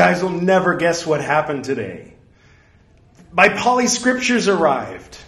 Guys 0.00 0.22
will 0.22 0.30
never 0.30 0.76
guess 0.76 1.06
what 1.06 1.20
happened 1.20 1.62
today. 1.66 2.14
My 3.32 3.50
Pali 3.50 3.86
scriptures 3.86 4.48
arrived. 4.48 5.18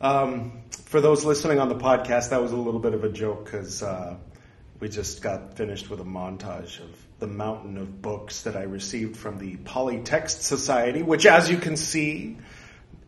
Um, 0.00 0.62
for 0.84 1.00
those 1.00 1.24
listening 1.24 1.58
on 1.58 1.68
the 1.68 1.74
podcast, 1.74 2.30
that 2.30 2.40
was 2.40 2.52
a 2.52 2.56
little 2.56 2.78
bit 2.78 2.94
of 2.94 3.02
a 3.02 3.08
joke 3.08 3.46
because 3.46 3.82
uh, 3.82 4.14
we 4.78 4.88
just 4.88 5.20
got 5.20 5.56
finished 5.56 5.90
with 5.90 5.98
a 5.98 6.04
montage 6.04 6.78
of 6.78 6.96
the 7.18 7.26
mountain 7.26 7.76
of 7.76 8.00
books 8.00 8.42
that 8.42 8.54
I 8.54 8.62
received 8.62 9.16
from 9.16 9.38
the 9.38 9.56
Pali 9.56 9.98
Text 9.98 10.44
Society, 10.44 11.02
which, 11.02 11.26
as 11.26 11.50
you 11.50 11.56
can 11.56 11.76
see, 11.76 12.38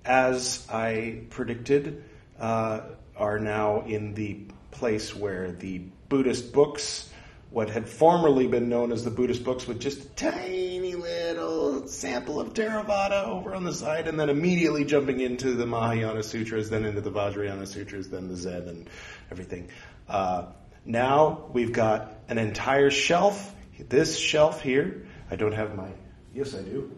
as 0.04 0.66
I 0.68 1.20
predicted, 1.30 2.02
uh, 2.36 2.80
are 3.16 3.38
now 3.38 3.82
in 3.82 4.14
the 4.14 4.40
place 4.72 5.14
where 5.14 5.52
the 5.52 5.82
Buddhist 6.08 6.52
books, 6.52 7.08
what 7.54 7.70
had 7.70 7.88
formerly 7.88 8.48
been 8.48 8.68
known 8.68 8.90
as 8.90 9.04
the 9.04 9.12
Buddhist 9.12 9.44
books, 9.44 9.64
with 9.64 9.80
just 9.80 10.02
a 10.02 10.08
tiny 10.16 10.96
little 10.96 11.86
sample 11.86 12.40
of 12.40 12.52
Theravada 12.52 13.28
over 13.28 13.54
on 13.54 13.62
the 13.62 13.72
side, 13.72 14.08
and 14.08 14.18
then 14.18 14.28
immediately 14.28 14.84
jumping 14.84 15.20
into 15.20 15.52
the 15.52 15.64
Mahayana 15.64 16.24
Sutras, 16.24 16.68
then 16.68 16.84
into 16.84 17.00
the 17.00 17.12
Vajrayana 17.12 17.68
Sutras, 17.68 18.08
then 18.08 18.26
the 18.26 18.34
Zen 18.34 18.62
and 18.66 18.90
everything. 19.30 19.68
Uh, 20.08 20.46
now 20.84 21.44
we've 21.52 21.72
got 21.72 22.12
an 22.28 22.38
entire 22.38 22.90
shelf. 22.90 23.54
This 23.78 24.18
shelf 24.18 24.60
here, 24.60 25.06
I 25.30 25.36
don't 25.36 25.54
have 25.54 25.76
my. 25.76 25.90
Yes, 26.34 26.56
I 26.56 26.62
do. 26.62 26.90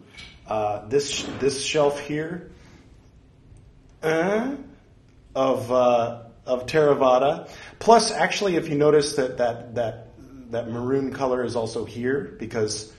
Uh, 0.47 0.87
this 0.87 1.21
this 1.39 1.63
shelf 1.63 1.99
here 1.99 2.49
uh, 4.01 4.55
of 5.35 5.71
uh, 5.71 6.23
of 6.47 6.65
Theravada. 6.65 7.47
Plus, 7.77 8.11
actually, 8.11 8.55
if 8.55 8.69
you 8.69 8.75
notice 8.75 9.17
that 9.17 9.37
that 9.37 9.75
that 9.75 10.06
that 10.51 10.69
maroon 10.69 11.13
color 11.13 11.43
is 11.43 11.55
also 11.55 11.85
here 11.85 12.35
because 12.39 12.93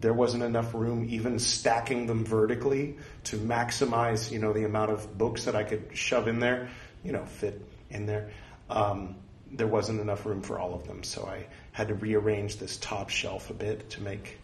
there 0.00 0.12
wasn't 0.12 0.42
enough 0.42 0.74
room 0.74 1.06
even 1.08 1.38
stacking 1.38 2.06
them 2.06 2.24
vertically 2.24 2.96
to 3.24 3.36
maximize 3.38 4.30
you 4.30 4.38
know 4.38 4.52
the 4.52 4.64
amount 4.64 4.90
of 4.90 5.18
books 5.18 5.44
that 5.44 5.56
I 5.56 5.64
could 5.64 5.90
shove 5.94 6.28
in 6.28 6.38
there, 6.38 6.70
you 7.02 7.12
know, 7.12 7.24
fit 7.24 7.60
in 7.90 8.06
there. 8.06 8.30
Um, 8.68 9.16
there 9.52 9.66
wasn't 9.66 10.00
enough 10.00 10.26
room 10.26 10.42
for 10.42 10.60
all 10.60 10.74
of 10.74 10.86
them, 10.86 11.02
so 11.02 11.26
I 11.26 11.46
had 11.72 11.88
to 11.88 11.94
rearrange 11.94 12.58
this 12.58 12.76
top 12.76 13.08
shelf 13.08 13.50
a 13.50 13.54
bit 13.54 13.90
to 13.90 14.02
make 14.02 14.38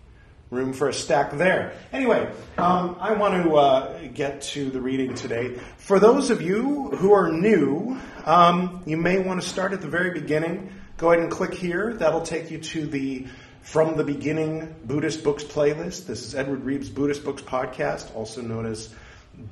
room 0.50 0.72
for 0.72 0.88
a 0.88 0.92
stack 0.92 1.32
there. 1.32 1.74
Anyway, 1.92 2.30
um, 2.58 2.96
I 3.00 3.12
want 3.12 3.42
to 3.42 3.56
uh, 3.56 4.08
get 4.14 4.42
to 4.42 4.70
the 4.70 4.80
reading 4.80 5.14
today. 5.14 5.58
For 5.76 5.98
those 5.98 6.30
of 6.30 6.40
you 6.40 6.90
who 6.90 7.12
are 7.12 7.30
new, 7.30 7.98
um, 8.24 8.82
you 8.86 8.96
may 8.96 9.18
want 9.18 9.40
to 9.40 9.48
start 9.48 9.72
at 9.72 9.80
the 9.80 9.88
very 9.88 10.10
beginning. 10.10 10.72
Go 10.98 11.10
ahead 11.10 11.22
and 11.22 11.30
click 11.30 11.52
here. 11.52 11.92
That'll 11.92 12.22
take 12.22 12.50
you 12.50 12.56
to 12.56 12.86
the 12.86 13.26
From 13.60 13.98
the 13.98 14.04
Beginning 14.04 14.74
Buddhist 14.86 15.22
Books 15.22 15.44
playlist. 15.44 16.06
This 16.06 16.24
is 16.24 16.34
Edward 16.34 16.64
Reeves 16.64 16.88
Buddhist 16.88 17.22
Books 17.22 17.42
podcast, 17.42 18.14
also 18.16 18.40
known 18.40 18.64
as 18.64 18.94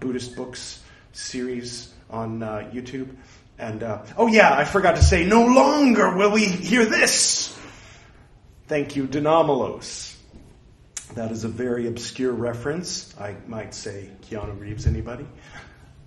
Buddhist 0.01 0.37
Books 0.37 0.83
series 1.13 1.93
on 2.09 2.43
uh, 2.43 2.71
YouTube. 2.73 3.15
And 3.59 3.83
uh, 3.83 4.07
oh 4.17 4.27
yeah, 4.27 4.57
I 4.57 4.65
forgot 4.65 4.97
to 4.97 5.03
say, 5.03 5.27
no 5.27 5.45
longer 5.45 6.17
will 6.17 6.31
we 6.31 6.47
hear 6.47 6.87
this. 6.87 7.55
Thank 8.67 8.97
you, 8.97 9.07
Denomalos. 9.07 10.17
That 11.13 11.31
is 11.31 11.45
a 11.45 11.49
very 11.49 11.87
obscure 11.89 12.33
reference. 12.33 13.15
I 13.21 13.37
might 13.47 13.75
say 13.75 14.09
Keanu 14.23 14.59
Reeves, 14.59 14.87
anybody? 14.87 15.27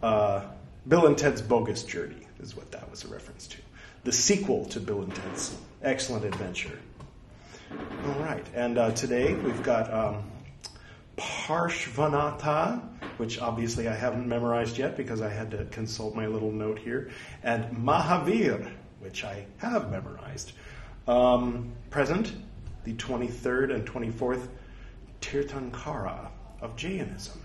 Uh, 0.01 0.47
Bill 0.87 1.05
and 1.05 1.15
Ted's 1.15 1.43
Bogus 1.43 1.83
Journey 1.83 2.25
is 2.39 2.55
what 2.55 2.71
that 2.71 2.89
was 2.89 3.03
a 3.03 3.07
reference 3.09 3.45
to. 3.49 3.57
The 4.07 4.13
sequel 4.13 4.63
to 4.67 4.79
Bill 4.79 5.01
and 5.01 5.13
Ted's 5.13 5.53
Excellent 5.83 6.23
Adventure. 6.23 6.79
All 8.05 8.19
right, 8.21 8.45
and 8.55 8.77
uh, 8.77 8.91
today 8.91 9.33
we've 9.33 9.61
got 9.63 9.93
um, 9.93 10.23
Parshvanatha, 11.17 12.87
which 13.17 13.37
obviously 13.41 13.89
I 13.89 13.93
haven't 13.93 14.25
memorized 14.25 14.77
yet 14.77 14.95
because 14.95 15.21
I 15.21 15.27
had 15.27 15.51
to 15.51 15.65
consult 15.65 16.15
my 16.15 16.25
little 16.25 16.53
note 16.53 16.79
here, 16.79 17.11
and 17.43 17.65
Mahavir, 17.75 18.71
which 19.01 19.25
I 19.25 19.45
have 19.57 19.91
memorized. 19.91 20.53
Um, 21.05 21.73
present, 21.89 22.31
the 22.85 22.93
23rd 22.93 23.75
and 23.75 23.85
24th 23.85 24.47
Tirthankara 25.19 26.29
of 26.61 26.77
Jainism. 26.77 27.41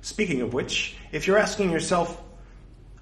Speaking 0.00 0.40
of 0.40 0.54
which, 0.54 0.96
if 1.12 1.26
you're 1.26 1.36
asking 1.36 1.70
yourself, 1.70 2.22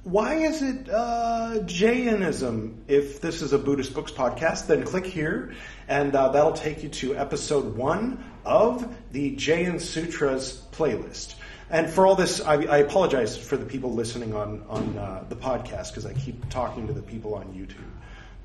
why 0.09 0.37
is 0.37 0.63
it 0.63 0.89
uh, 0.89 1.59
Jainism? 1.67 2.85
If 2.89 3.21
this 3.21 3.43
is 3.43 3.53
a 3.53 3.59
Buddhist 3.59 3.93
Books 3.93 4.11
podcast, 4.11 4.67
then 4.67 4.85
click 4.85 5.05
here, 5.05 5.53
and 5.87 6.15
uh, 6.15 6.31
that'll 6.31 6.55
take 6.55 6.83
you 6.83 6.89
to 6.89 7.15
episode 7.15 7.77
one 7.77 8.25
of 8.43 8.97
the 9.13 9.37
Jain 9.37 9.79
Sutras 9.79 10.63
playlist. 10.73 11.35
And 11.69 11.91
for 11.91 12.07
all 12.07 12.15
this, 12.15 12.41
I, 12.41 12.55
I 12.55 12.79
apologize 12.79 13.37
for 13.37 13.59
the 13.59 13.67
people 13.67 13.93
listening 13.93 14.35
on 14.35 14.65
on 14.71 14.97
uh, 14.97 15.25
the 15.29 15.37
podcast 15.37 15.89
because 15.89 16.07
I 16.07 16.15
keep 16.15 16.49
talking 16.49 16.87
to 16.87 16.95
the 16.95 17.03
people 17.03 17.35
on 17.35 17.49
YouTube. 17.49 17.91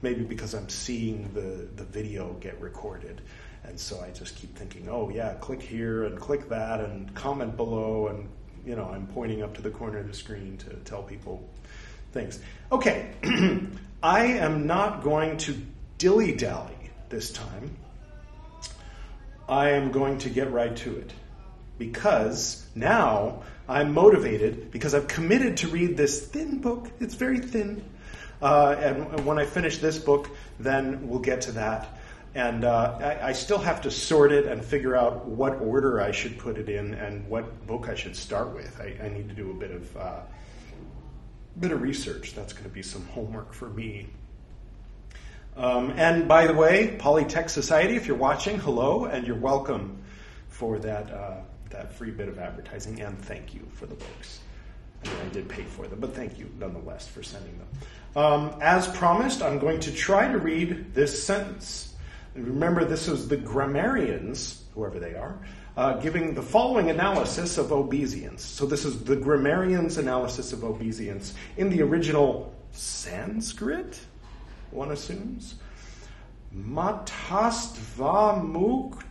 Maybe 0.01 0.23
because 0.23 0.53
I'm 0.53 0.67
seeing 0.67 1.31
the 1.33 1.69
the 1.81 1.85
video 1.85 2.33
get 2.41 2.59
recorded. 2.59 3.21
And 3.63 3.79
so 3.79 4.01
I 4.01 4.09
just 4.11 4.35
keep 4.35 4.57
thinking, 4.57 4.89
oh 4.89 5.09
yeah, 5.09 5.35
click 5.35 5.61
here 5.61 6.03
and 6.03 6.19
click 6.19 6.49
that 6.49 6.81
and 6.81 7.13
comment 7.15 7.55
below 7.55 8.07
and 8.07 8.27
you 8.65 8.75
know, 8.75 8.89
I'm 8.89 9.07
pointing 9.07 9.43
up 9.43 9.53
to 9.55 9.61
the 9.61 9.69
corner 9.69 9.99
of 9.99 10.07
the 10.07 10.13
screen 10.13 10.57
to 10.57 10.69
tell 10.85 11.03
people 11.03 11.49
things. 12.13 12.39
Okay, 12.71 13.11
I 14.03 14.25
am 14.25 14.67
not 14.67 15.03
going 15.03 15.37
to 15.37 15.57
dilly 15.97 16.33
dally 16.33 16.91
this 17.09 17.31
time. 17.31 17.75
I 19.49 19.71
am 19.71 19.91
going 19.91 20.19
to 20.19 20.29
get 20.29 20.51
right 20.51 20.75
to 20.77 20.97
it 20.97 21.11
because 21.77 22.65
now 22.75 23.43
I'm 23.67 23.93
motivated 23.93 24.71
because 24.71 24.93
I've 24.93 25.07
committed 25.07 25.57
to 25.57 25.67
read 25.67 25.97
this 25.97 26.27
thin 26.27 26.59
book. 26.59 26.89
It's 26.99 27.15
very 27.15 27.39
thin. 27.39 27.83
Uh, 28.41 28.75
and 28.77 29.25
when 29.25 29.39
I 29.39 29.45
finish 29.45 29.77
this 29.77 29.97
book, 29.97 30.29
then 30.59 31.07
we'll 31.07 31.19
get 31.19 31.41
to 31.41 31.53
that. 31.53 31.87
And 32.35 32.65
uh, 32.65 32.97
I, 32.99 33.29
I, 33.29 33.33
still 33.33 33.59
have 33.59 33.81
to 33.83 33.91
sort 33.91 34.31
it 34.31 34.47
and 34.47 34.65
figure 34.65 34.97
out 34.97 35.27
what 35.27 35.61
order 35.61 36.01
I 36.01 36.11
should 36.11 36.39
put 36.39 36.57
it 36.57 36.67
in 36.67 36.95
and 36.95 37.27
what 37.27 37.67
book 37.67 37.87
I 37.87 37.93
should 37.93 38.15
start 38.15 38.55
with. 38.55 38.81
I, 38.81 39.05
I 39.05 39.09
need 39.09 39.29
to 39.29 39.35
do 39.35 39.51
a 39.51 39.53
bit 39.53 39.69
of 39.69 39.97
uh, 39.97 40.19
bit 41.59 41.71
of 41.71 41.81
research. 41.81 42.33
That's 42.33 42.53
going 42.53 42.65
to 42.65 42.73
be 42.73 42.81
some 42.81 43.05
homework 43.07 43.53
for 43.53 43.69
me. 43.69 44.07
Um, 45.55 45.91
and 45.97 46.27
by 46.27 46.47
the 46.47 46.53
way, 46.53 46.95
Pali 46.97 47.25
Text 47.25 47.53
Society, 47.53 47.95
if 47.95 48.07
you're 48.07 48.17
watching, 48.17 48.59
hello, 48.59 49.05
and 49.05 49.27
you're 49.27 49.35
welcome 49.35 50.01
for 50.49 50.79
that 50.79 51.11
uh, 51.11 51.41
that 51.69 51.93
free 51.93 52.11
bit 52.11 52.27
of 52.27 52.39
advertising. 52.39 53.01
And 53.01 53.17
thank 53.19 53.53
you 53.53 53.61
for 53.73 53.85
the 53.85 53.95
books. 53.95 54.39
I 55.03 55.09
mean, 55.09 55.17
I 55.25 55.29
did 55.29 55.49
pay 55.49 55.63
for 55.63 55.87
them, 55.87 55.99
but 55.99 56.15
thank 56.15 56.39
you 56.39 56.49
nonetheless 56.59 57.07
for 57.07 57.21
sending 57.21 57.57
them. 57.57 57.67
Um, 58.15 58.55
as 58.61 58.87
promised, 58.87 59.41
I'm 59.41 59.59
going 59.59 59.79
to 59.81 59.91
try 59.91 60.31
to 60.31 60.37
read 60.37 60.93
this 60.93 61.23
sentence. 61.23 61.93
Remember, 62.35 62.85
this 62.85 63.07
is 63.07 63.27
the 63.27 63.37
grammarians, 63.37 64.63
whoever 64.73 64.99
they 64.99 65.15
are, 65.15 65.37
uh, 65.75 65.93
giving 65.97 66.33
the 66.33 66.41
following 66.41 66.89
analysis 66.89 67.57
of 67.57 67.71
obeisance. 67.71 68.43
So, 68.43 68.65
this 68.65 68.85
is 68.85 69.03
the 69.03 69.15
grammarians' 69.15 69.97
analysis 69.97 70.53
of 70.53 70.63
obeisance 70.63 71.33
in 71.57 71.69
the 71.69 71.81
original 71.81 72.53
Sanskrit, 72.73 73.99
one 74.71 74.91
assumes. 74.91 75.55
Matastva 76.55 78.41
mukt. 78.43 79.03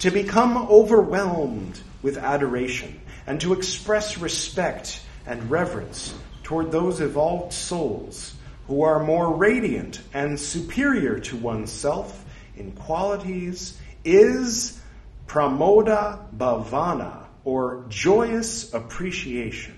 to 0.00 0.10
become 0.10 0.56
overwhelmed 0.56 1.78
with 2.02 2.16
adoration, 2.16 3.00
and 3.26 3.40
to 3.40 3.52
express 3.52 4.18
respect 4.18 5.00
and 5.26 5.50
reverence 5.50 6.14
toward 6.42 6.72
those 6.72 7.00
evolved 7.00 7.52
souls 7.52 8.34
who 8.66 8.82
are 8.82 9.02
more 9.02 9.34
radiant 9.34 10.00
and 10.12 10.38
superior 10.38 11.18
to 11.20 11.36
oneself 11.36 12.24
in 12.56 12.72
qualities 12.72 13.78
is 14.04 14.80
pramoda 15.26 16.26
bhavana, 16.36 17.24
or 17.44 17.84
joyous 17.88 18.72
appreciation. 18.72 19.74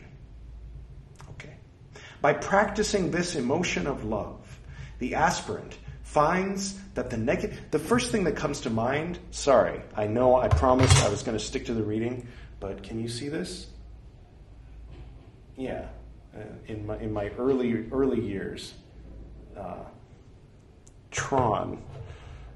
Okay. 1.31 1.55
By 2.21 2.33
practicing 2.33 3.11
this 3.11 3.35
emotion 3.35 3.87
of 3.87 4.05
love, 4.05 4.59
the 4.99 5.15
aspirant 5.15 5.77
finds 6.03 6.79
that 6.95 7.11
the 7.11 7.17
negative, 7.17 7.61
the 7.71 7.79
first 7.79 8.11
thing 8.11 8.25
that 8.25 8.37
comes 8.37 8.61
to 8.61 8.71
mind, 8.71 9.19
sorry, 9.31 9.83
I 9.95 10.07
know 10.07 10.37
I 10.37 10.49
promised 10.49 10.97
I 11.05 11.09
was 11.09 11.23
going 11.23 11.37
to 11.37 11.45
stick 11.45 11.67
to 11.67 11.75
the 11.75 11.83
reading, 11.83 12.29
but 12.61 12.83
can 12.83 13.01
you 13.01 13.09
see 13.09 13.29
this? 13.29 13.67
Yeah, 15.57 15.89
in 16.67 16.87
my 16.87 16.99
in 16.99 17.13
my 17.13 17.29
early 17.39 17.87
early 17.91 18.21
years, 18.21 18.75
uh, 19.57 19.85
Tron, 21.11 21.83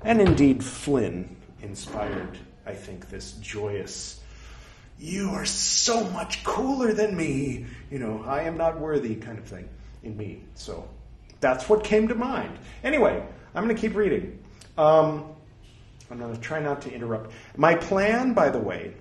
and 0.03 0.21
indeed 0.21 0.65
Flynn 0.65 1.37
inspired, 1.63 2.39
I 2.67 2.73
think, 2.73 3.09
this 3.09 3.33
joyous. 3.33 4.21
You 4.99 5.31
are 5.31 5.47
so 5.47 6.05
much 6.11 6.45
cooler 6.45 6.93
than 6.93 7.17
me. 7.17 7.67
You 7.91 7.99
know, 7.99 8.23
I 8.27 8.43
am 8.43 8.59
not 8.59 8.79
worthy 8.79 9.15
kind 9.15 9.39
of 9.39 9.45
thing 9.47 9.69
in 10.03 10.17
me. 10.17 10.43
So 10.55 10.89
that's 11.41 11.69
what 11.69 11.85
came 11.85 12.09
to 12.09 12.15
mind. 12.15 12.59
Anyway, 12.85 13.23
I'm 13.55 13.65
going 13.65 13.75
to 13.75 13.81
keep 13.81 13.97
reading. 13.97 14.39
Um, 14.77 15.25
I'm 16.11 16.19
going 16.19 16.35
to 16.35 16.41
try 16.41 16.61
not 16.61 16.83
to 16.83 16.93
interrupt. 16.93 17.33
My 17.57 17.75
plan, 17.75 18.35
by 18.35 18.51
the 18.51 18.59
way, 18.59 18.95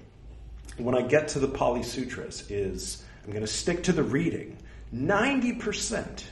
when 0.78 0.96
I 0.96 1.02
get 1.02 1.28
to 1.30 1.40
the 1.40 1.48
Pali 1.48 1.84
Sutras, 1.84 2.50
is 2.50 3.04
I'm 3.26 3.32
going 3.32 3.46
to 3.46 3.48
stick 3.48 3.84
to 3.84 3.92
the 3.92 4.04
reading 4.04 4.58
90%. 4.94 6.24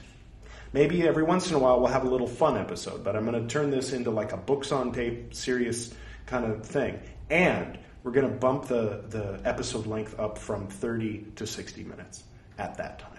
Maybe 0.73 1.07
every 1.07 1.23
once 1.23 1.49
in 1.49 1.55
a 1.55 1.59
while 1.59 1.79
we'll 1.79 1.91
have 1.91 2.03
a 2.03 2.09
little 2.09 2.27
fun 2.27 2.57
episode, 2.57 3.03
but 3.03 3.15
I'm 3.15 3.25
going 3.25 3.41
to 3.41 3.47
turn 3.47 3.71
this 3.71 3.93
into 3.93 4.11
like 4.11 4.33
a 4.33 4.37
books 4.37 4.71
on 4.71 4.91
tape, 4.91 5.33
serious 5.33 5.93
kind 6.25 6.45
of 6.45 6.65
thing. 6.65 6.99
And 7.29 7.77
we're 8.03 8.11
going 8.11 8.29
to 8.29 8.35
bump 8.35 8.67
the, 8.67 9.03
the 9.09 9.39
episode 9.45 9.85
length 9.85 10.19
up 10.19 10.37
from 10.37 10.67
30 10.67 11.27
to 11.35 11.47
60 11.47 11.83
minutes 11.83 12.23
at 12.57 12.77
that 12.77 12.99
time. 12.99 13.11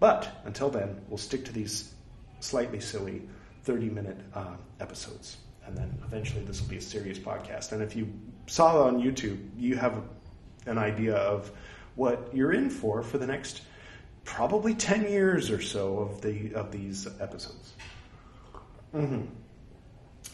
But 0.00 0.42
until 0.44 0.68
then, 0.68 1.00
we'll 1.08 1.18
stick 1.18 1.44
to 1.44 1.52
these 1.52 1.94
slightly 2.40 2.80
silly 2.80 3.22
30 3.64 3.88
minute 3.90 4.18
uh, 4.34 4.56
episodes. 4.80 5.36
And 5.64 5.76
then 5.76 5.96
eventually 6.04 6.44
this 6.44 6.60
will 6.60 6.68
be 6.68 6.78
a 6.78 6.82
serious 6.82 7.18
podcast. 7.18 7.72
And 7.72 7.82
if 7.82 7.94
you 7.94 8.12
saw 8.46 8.80
it 8.80 8.94
on 8.94 9.00
YouTube, 9.00 9.38
you 9.56 9.76
have 9.76 10.02
an 10.66 10.78
idea 10.78 11.14
of 11.14 11.50
what 11.94 12.30
you're 12.32 12.52
in 12.52 12.68
for 12.70 13.02
for 13.02 13.18
the 13.18 13.26
next 13.26 13.62
probably 14.24 14.74
10 14.74 15.10
years 15.10 15.50
or 15.50 15.60
so 15.60 15.98
of 15.98 16.20
the 16.20 16.54
of 16.54 16.72
these 16.72 17.06
episodes. 17.20 17.72
Mm-hmm. 18.94 19.22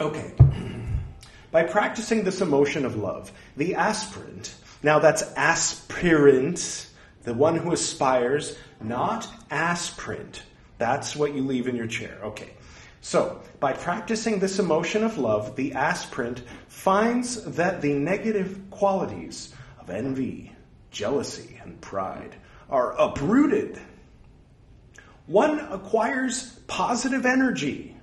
Okay. 0.01 0.33
By 1.51 1.63
practicing 1.63 2.23
this 2.23 2.41
emotion 2.41 2.85
of 2.85 2.95
love, 2.95 3.31
the 3.57 3.75
aspirant, 3.75 4.53
now 4.83 4.99
that's 4.99 5.23
aspirant, 5.33 6.87
the 7.23 7.33
one 7.33 7.55
who 7.55 7.71
aspires, 7.71 8.55
not 8.79 9.27
aspirant. 9.49 10.43
That's 10.77 11.15
what 11.15 11.33
you 11.33 11.41
leave 11.41 11.67
in 11.67 11.75
your 11.75 11.87
chair. 11.87 12.19
Okay. 12.23 12.51
So, 13.01 13.41
by 13.59 13.73
practicing 13.73 14.39
this 14.39 14.59
emotion 14.59 15.03
of 15.03 15.17
love, 15.17 15.55
the 15.55 15.73
aspirant 15.73 16.43
finds 16.67 17.43
that 17.45 17.81
the 17.81 17.93
negative 17.93 18.59
qualities 18.69 19.53
of 19.79 19.89
envy, 19.89 20.53
jealousy, 20.91 21.59
and 21.63 21.79
pride 21.79 22.35
are 22.69 22.99
uprooted. 22.99 23.79
One 25.25 25.59
acquires 25.59 26.59
positive 26.67 27.25
energy, 27.25 27.95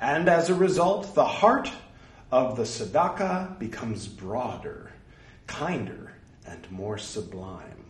and 0.00 0.28
as 0.28 0.50
a 0.50 0.54
result, 0.54 1.14
the 1.14 1.24
heart 1.24 1.70
of 2.30 2.56
the 2.56 2.64
sadhaka 2.64 3.58
becomes 3.58 4.08
broader, 4.08 4.92
kinder, 5.46 6.12
and 6.46 6.70
more 6.70 6.98
sublime. 6.98 7.84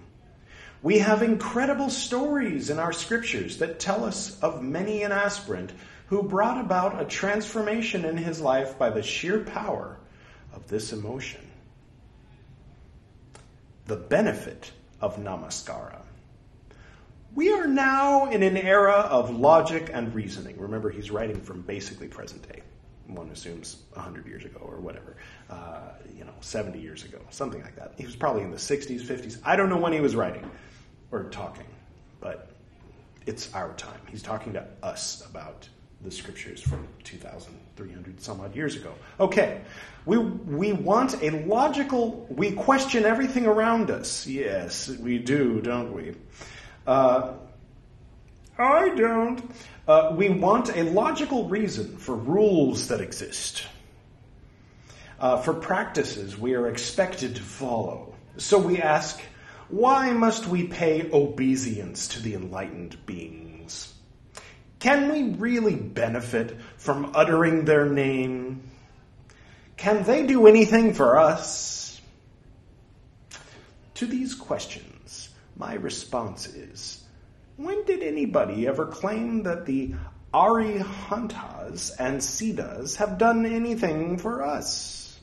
We 0.83 0.99
have 0.99 1.23
incredible 1.23 1.89
stories 1.89 2.69
in 2.69 2.79
our 2.79 2.93
scriptures 2.93 3.57
that 3.59 3.81
tell 3.81 4.05
us 4.05 4.39
of 4.41 4.63
many 4.63 5.03
an 5.03 5.13
aspirant 5.13 5.73
who 6.09 6.23
brought 6.23 6.61
about 6.61 7.01
a 7.01 7.07
transformation 7.07 8.05
in 8.05 8.19
his 8.19 8.41
life 8.41 8.79
by 8.79 8.91
the 8.91 9.03
sheer 9.03 9.41
power 9.41 9.97
of 10.53 10.69
this 10.69 10.93
emotion. 10.93 11.41
The 13.87 13.97
benefit 13.97 14.73
of 15.05 15.19
namaskara. 15.19 16.01
We 17.35 17.53
are 17.53 17.67
now 17.67 18.31
in 18.31 18.43
an 18.43 18.57
era 18.57 18.93
of 18.93 19.39
logic 19.39 19.91
and 19.93 20.15
reasoning. 20.15 20.59
Remember, 20.59 20.89
he's 20.89 21.11
writing 21.11 21.43
from 21.43 21.61
basically 21.61 22.09
present 22.09 22.49
day. 22.49 22.63
One 23.07 23.29
assumes 23.29 23.83
100 23.93 24.27
years 24.27 24.47
ago 24.47 24.61
or 24.61 24.81
whatever, 24.81 25.17
uh, 25.51 25.91
you 26.17 26.25
know, 26.25 26.33
70 26.41 26.81
years 26.81 27.05
ago, 27.05 27.19
something 27.29 27.61
like 27.61 27.77
that. 27.77 27.93
He 27.99 28.07
was 28.07 28.17
probably 28.17 28.43
in 28.45 28.51
the 28.51 28.57
60s, 28.57 29.03
50s. 29.03 29.39
I 29.45 29.57
don't 29.57 29.69
know 29.69 29.77
when 29.77 29.93
he 29.93 30.01
was 30.01 30.17
writing 30.17 30.51
or 31.11 31.25
talking, 31.25 31.67
but 32.19 32.53
it's 33.27 33.53
our 33.53 33.75
time. 33.75 34.01
He's 34.09 34.23
talking 34.23 34.55
to 34.55 34.67
us 34.83 35.23
about 35.29 35.69
the 36.05 36.11
scriptures 36.11 36.61
from 36.61 36.87
2,300 37.03 38.21
some 38.21 38.41
odd 38.41 38.55
years 38.55 38.77
ago. 38.77 38.93
Okay, 39.19 39.63
we, 40.05 40.19
we 40.19 40.73
want 40.73 41.23
a 41.23 41.31
logical, 41.31 42.27
we 42.29 42.53
question 42.53 43.05
everything 43.05 43.47
around 43.47 43.91
us. 43.91 44.27
Yes, 44.27 44.89
we 44.89 45.19
do, 45.19 45.61
don't 45.61 45.93
we? 45.93 46.15
Uh, 46.87 47.33
I 48.59 48.91
don't. 48.91 49.43
Uh, 49.89 50.15
we 50.17 50.29
want 50.29 50.75
a 50.77 50.83
logical 50.85 51.49
reason 51.49 51.97
for 51.97 52.15
rules 52.15 52.89
that 52.89 53.01
exist, 53.01 53.67
uh, 55.19 55.39
for 55.39 55.55
practices 55.55 56.39
we 56.39 56.55
are 56.55 56.69
expected 56.69 57.37
to 57.37 57.43
follow. 57.43 58.15
So 58.37 58.59
we 58.59 58.81
ask, 58.81 59.21
why 59.69 60.13
must 60.13 60.47
we 60.47 60.67
pay 60.67 61.11
obeisance 61.11 62.09
to 62.09 62.23
the 62.23 62.35
enlightened 62.35 63.05
beings? 63.07 63.54
Can 64.79 65.11
we 65.13 65.37
really 65.37 65.77
benefit 65.77 66.59
from 66.77 67.13
uttering 67.15 67.65
their 67.65 67.87
name? 67.87 68.63
Can 69.77 70.03
they 70.05 70.27
do 70.27 70.47
anything 70.47 70.95
for 70.95 71.19
us? 71.19 72.01
To 73.95 74.07
these 74.07 74.35
questions, 74.35 75.29
my 75.57 75.75
response 75.75 76.47
is 76.47 77.03
when 77.57 77.85
did 77.85 78.03
anybody 78.03 78.67
ever 78.67 78.87
claim 78.87 79.45
that 79.45 79.67
the 79.67 79.95
Arihantas 80.33 81.93
and 81.99 82.21
Siddhas 82.21 82.97
have 82.97 83.19
done 83.19 83.47
anything 83.47 84.19
for 84.19 84.43
us? 84.43 85.19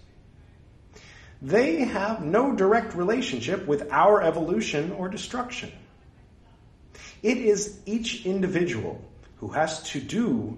They 1.41 1.79
have 1.79 2.23
no 2.23 2.55
direct 2.55 2.95
relationship 2.95 3.67
with 3.67 3.91
our 3.91 4.21
evolution 4.21 4.91
or 4.91 5.09
destruction. 5.09 5.71
It 7.21 7.37
is 7.37 7.79
each 7.85 8.25
individual 8.25 9.03
who 9.41 9.49
has 9.49 9.81
to 9.81 9.99
do 9.99 10.57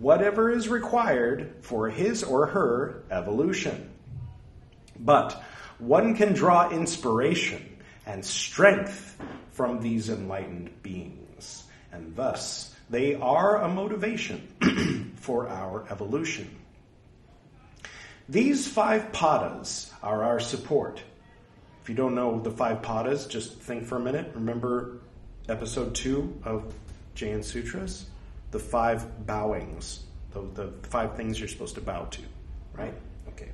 whatever 0.00 0.50
is 0.50 0.68
required 0.68 1.54
for 1.60 1.88
his 1.88 2.24
or 2.24 2.46
her 2.46 3.04
evolution. 3.10 3.90
But 4.98 5.40
one 5.78 6.16
can 6.16 6.32
draw 6.32 6.70
inspiration 6.70 7.76
and 8.06 8.24
strength 8.24 9.20
from 9.52 9.80
these 9.80 10.08
enlightened 10.08 10.82
beings, 10.82 11.64
and 11.92 12.16
thus 12.16 12.74
they 12.88 13.14
are 13.14 13.62
a 13.62 13.68
motivation 13.68 15.12
for 15.16 15.48
our 15.48 15.86
evolution. 15.90 16.48
These 18.30 18.66
five 18.66 19.12
padas 19.12 19.92
are 20.02 20.24
our 20.24 20.40
support. 20.40 21.02
If 21.82 21.90
you 21.90 21.94
don't 21.94 22.14
know 22.14 22.40
the 22.40 22.50
five 22.50 22.80
padas, 22.80 23.28
just 23.28 23.60
think 23.60 23.84
for 23.84 23.96
a 23.96 24.00
minute. 24.00 24.32
Remember 24.34 25.00
episode 25.48 25.94
two 25.94 26.40
of 26.44 26.74
Jain 27.16 27.42
Sutras, 27.42 28.06
the 28.52 28.58
five 28.58 29.26
bowings, 29.26 30.04
the, 30.32 30.42
the 30.54 30.72
five 30.88 31.16
things 31.16 31.40
you're 31.40 31.48
supposed 31.48 31.74
to 31.74 31.80
bow 31.80 32.04
to, 32.04 32.22
right? 32.74 32.94
Okay. 33.28 33.48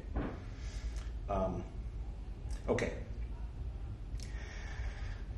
Um, 1.30 1.62
okay. 2.68 2.92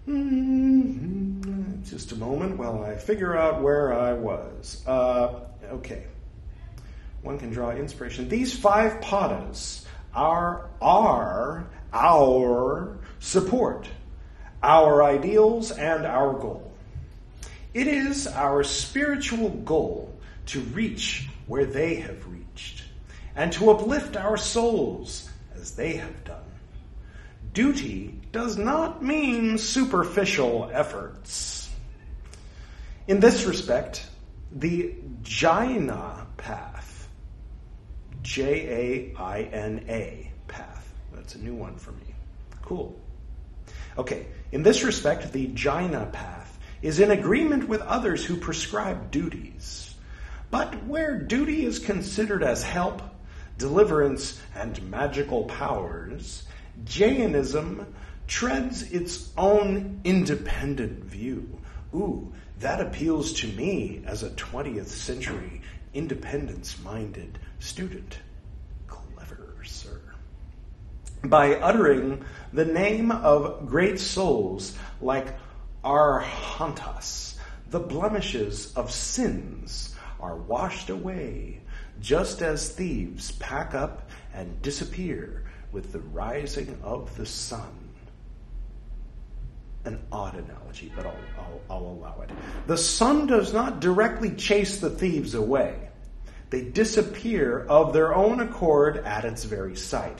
Mm-hmm. 0.09 1.83
Just 1.85 2.13
a 2.13 2.17
moment 2.17 2.57
while 2.57 2.83
I 2.83 2.97
figure 2.97 3.37
out 3.37 3.63
where 3.63 3.93
I 3.93 4.15
was. 4.15 4.83
Uh, 4.87 5.41
okay. 5.71 6.05
One 7.23 7.39
can 7.39 7.51
draw 7.51 7.71
inspiration. 7.71 8.29
These 8.29 8.59
five 8.59 9.01
padas 9.01 9.85
are 10.15 10.71
our, 10.81 11.67
our 11.93 12.99
support, 13.19 13.89
our 14.63 15.03
ideals, 15.03 15.71
and 15.71 16.07
our 16.07 16.33
goal. 16.35 16.64
It 17.75 17.89
is 17.89 18.29
our 18.29 18.63
spiritual 18.63 19.51
goal 19.51 20.17
to 20.47 20.61
reach 20.61 21.29
where 21.49 21.67
they 21.67 21.97
have 21.97 22.25
reached 22.29 22.85
and 23.35 23.53
to 23.55 23.71
uplift 23.71 24.17
our 24.17 24.37
souls 24.37 25.29
as 25.57 25.73
they 25.73 25.95
have 25.95 26.25
done. 26.25 26.39
Duty 27.53 28.21
does 28.31 28.57
not 28.57 29.03
mean 29.03 29.59
superficial 29.59 30.71
efforts. 30.73 31.69
In 33.09 33.19
this 33.19 33.45
respect, 33.45 34.07
the 34.53 34.95
Jaina 35.23 36.29
path, 36.37 37.09
J 38.23 39.13
A 39.17 39.21
I 39.21 39.43
N 39.43 39.85
A 39.89 40.31
path, 40.47 40.93
that's 41.13 41.35
a 41.35 41.39
new 41.39 41.55
one 41.55 41.77
for 41.77 41.91
me. 41.91 42.15
Cool. 42.63 42.99
Okay, 43.99 44.27
in 44.53 44.63
this 44.63 44.85
respect, 44.85 45.33
the 45.33 45.49
Jaina 45.49 46.07
path 46.07 46.54
is 46.85 47.01
in 47.01 47.11
agreement 47.11 47.67
with 47.67 47.81
others 47.81 48.27
who 48.27 48.37
prescribe 48.37 49.11
duties. 49.11 49.95
But 50.51 50.85
where 50.85 51.19
duty 51.19 51.65
is 51.65 51.79
considered 51.79 52.43
as 52.43 52.63
help, 52.63 53.01
deliverance, 53.57 54.39
and 54.55 54.91
magical 54.91 55.45
powers, 55.45 56.45
Jainism 56.85 57.87
treads 58.27 58.83
its 58.83 59.33
own 59.39 60.03
independent 60.05 61.05
view. 61.05 61.59
Ooh, 61.95 62.31
that 62.61 62.83
appeals 62.83 63.33
to 63.41 63.47
me 63.47 64.03
as 64.05 64.23
a 64.23 64.31
20th 64.31 64.89
century 64.89 65.63
independence 65.95 66.79
minded 66.85 67.39
student. 67.61 68.19
Clever, 68.89 69.55
sir. 69.65 70.03
By 71.23 71.55
uttering 71.55 72.27
the 72.53 72.67
name 72.67 73.11
of 73.11 73.67
great 73.67 73.99
souls 73.99 74.77
like 75.01 75.35
Arhantas, 75.85 77.35
the 77.71 77.81
blemishes 77.81 78.73
of 78.75 78.91
sins 78.91 79.95
are 80.19 80.37
washed 80.37 80.89
away, 80.89 81.61
just 82.01 82.41
as 82.41 82.71
thieves 82.71 83.33
pack 83.33 83.75
up 83.75 84.09
and 84.33 84.63
disappear 84.63 85.45
with 85.73 85.93
the 85.93 86.01
rising 86.01 86.79
of 86.83 87.15
the 87.17 87.27
sun. 87.27 87.91
An 89.85 90.01
odd 90.11 90.35
analogy, 90.35 90.91
but 90.97 91.05
I'll, 91.05 91.19
I'll, 91.39 91.61
I'll 91.69 91.87
allow 91.93 92.23
it. 92.23 92.31
The 92.67 92.79
sun 92.79 93.27
does 93.27 93.53
not 93.53 93.81
directly 93.81 94.31
chase 94.31 94.81
the 94.81 94.89
thieves 94.89 95.35
away. 95.35 95.91
They 96.49 96.63
disappear 96.63 97.67
of 97.69 97.93
their 97.93 98.15
own 98.15 98.41
accord 98.41 98.99
at 98.99 99.27
its 99.27 99.45
very 99.45 99.77
sight. 99.77 100.19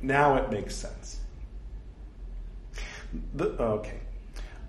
Now 0.00 0.36
it 0.36 0.50
makes 0.50 0.74
sense. 0.74 1.20
The, 3.34 3.50
okay. 3.50 4.01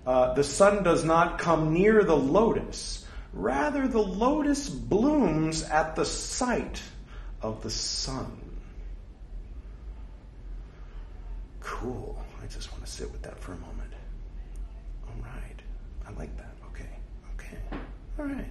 Uh, 0.06 0.34
the 0.34 0.44
sun 0.44 0.82
does 0.82 1.04
not 1.04 1.38
come 1.38 1.72
near 1.72 2.04
the 2.04 2.16
lotus. 2.16 3.06
Rather, 3.32 3.88
the 3.88 4.02
lotus 4.02 4.68
blooms 4.68 5.62
at 5.62 5.96
the 5.96 6.04
sight 6.04 6.82
of 7.40 7.62
the 7.62 7.70
sun. 7.70 8.38
Cool. 11.60 12.22
I 12.42 12.46
just 12.46 12.70
want 12.72 12.84
to 12.84 12.90
sit 12.90 13.10
with 13.10 13.22
that 13.22 13.38
for 13.40 13.52
a 13.52 13.56
moment. 13.56 13.92
All 15.08 15.22
right. 15.22 15.62
I 16.06 16.12
like 16.18 16.36
that. 16.36 16.54
Okay. 16.70 16.88
Okay. 17.36 17.58
All 18.18 18.26
right. 18.26 18.46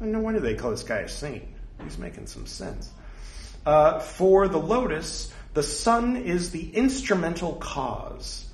No 0.00 0.20
wonder 0.20 0.40
they 0.40 0.54
call 0.54 0.70
this 0.70 0.82
guy 0.82 0.98
a 0.98 1.08
saint. 1.08 1.44
He's 1.82 1.98
making 1.98 2.26
some 2.26 2.46
sense. 2.46 2.90
Uh, 3.64 3.98
for 3.98 4.48
the 4.48 4.58
lotus, 4.58 5.32
the 5.54 5.62
sun 5.62 6.16
is 6.16 6.50
the 6.50 6.70
instrumental 6.74 7.54
cause. 7.54 8.47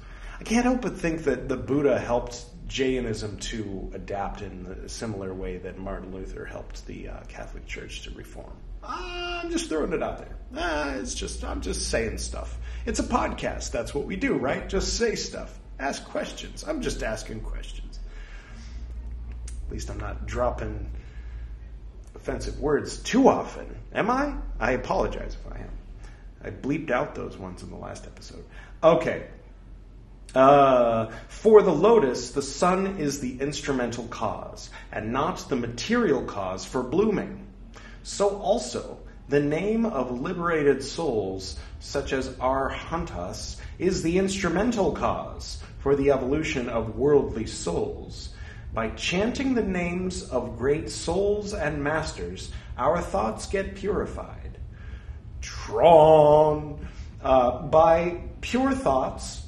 I 0.45 0.47
can't 0.47 0.67
help 0.67 0.83
but 0.83 0.99
think 0.99 1.25
that 1.25 1.49
the 1.49 1.57
Buddha 1.57 1.99
helped 1.99 2.45
Jainism 2.69 3.39
to 3.39 3.91
adapt 3.95 4.43
in 4.43 4.67
a 4.85 4.91
similar 4.91 5.33
way 5.33 5.57
that 5.57 5.79
Martin 5.79 6.13
Luther 6.13 6.45
helped 6.45 6.87
the 6.87 7.09
uh, 7.09 7.21
Catholic 7.29 7.65
Church 7.65 8.03
to 8.03 8.11
reform. 8.11 8.53
I'm 8.83 9.51
just 9.51 9.71
throwing 9.71 9.95
it 9.95 10.03
out 10.03 10.19
there. 10.19 10.37
Uh, 10.55 10.99
it's 10.99 11.15
just 11.15 11.45
I'm 11.45 11.63
just 11.63 11.89
saying 11.89 12.19
stuff. 12.19 12.59
It's 12.85 12.99
a 12.99 13.05
podcast. 13.05 13.71
That's 13.71 13.95
what 13.95 14.05
we 14.05 14.17
do, 14.17 14.35
right? 14.35 14.69
Just 14.69 14.99
say 14.99 15.15
stuff. 15.15 15.59
Ask 15.79 16.05
questions. 16.05 16.63
I'm 16.69 16.83
just 16.83 17.03
asking 17.03 17.41
questions. 17.41 17.99
At 19.67 19.73
least 19.73 19.89
I'm 19.89 19.99
not 19.99 20.27
dropping 20.27 20.91
offensive 22.15 22.61
words 22.61 22.99
too 22.99 23.29
often. 23.29 23.75
Am 23.95 24.11
I? 24.11 24.35
I 24.61 24.73
apologize 24.73 25.39
if 25.43 25.51
I 25.51 25.61
am. 25.61 25.71
I 26.45 26.51
bleeped 26.51 26.91
out 26.91 27.15
those 27.15 27.39
ones 27.39 27.63
in 27.63 27.71
the 27.71 27.77
last 27.77 28.05
episode. 28.05 28.45
Okay. 28.83 29.29
Uh, 30.35 31.13
for 31.29 31.63
the 31.63 31.73
lotus, 31.73 32.33
the 32.33 32.43
sun 32.43 32.99
is 32.99 33.21
the 33.21 33.41
instrumental 33.41 34.07
cause 34.09 34.71
and 34.91 35.13
not 35.13 35.49
the 35.49 35.57
material 35.57 36.23
cause 36.25 36.65
for 36.65 36.83
blooming. 36.83 37.47
So 38.03 38.37
also, 38.39 38.99
the 39.29 39.41
name 39.41 39.87
of 39.87 40.21
liberated 40.21 40.83
souls, 40.83 41.57
such 41.79 42.13
as 42.13 42.29
Arhantas, 42.31 43.57
is 43.79 44.03
the 44.03 44.19
instrumental 44.19 44.93
cause 44.93 45.63
for 45.79 45.95
the 45.95 46.11
evolution 46.11 46.69
of 46.69 46.97
worldly 46.97 47.47
souls. 47.47 48.31
By 48.75 48.91
chanting 48.91 49.55
the 49.55 49.63
names 49.63 50.25
of 50.25 50.59
great 50.59 50.91
souls 50.91 51.55
and 51.55 51.83
masters, 51.83 52.51
our 52.77 53.01
thoughts 53.01 53.47
get 53.47 53.77
purified. 53.77 54.59
Tron! 55.41 56.87
Uh, 57.23 57.63
by 57.63 58.21
pure 58.41 58.73
thoughts, 58.73 59.44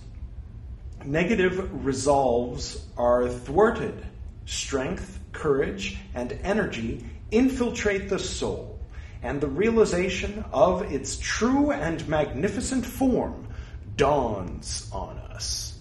negative 1.07 1.85
resolves 1.85 2.85
are 2.97 3.29
thwarted. 3.29 4.05
Strength, 4.45 5.19
courage, 5.33 5.99
and 6.15 6.33
energy 6.43 7.05
infiltrate 7.31 8.09
the 8.09 8.19
soul, 8.19 8.79
and 9.23 9.41
the 9.41 9.49
realization 9.49 10.45
of 10.53 10.83
its 10.83 11.19
true 11.19 11.71
and 11.71 12.07
magnificent 12.09 12.87
form 12.87 13.47
dawns 13.97 14.89
on 14.93 15.17
us. 15.19 15.79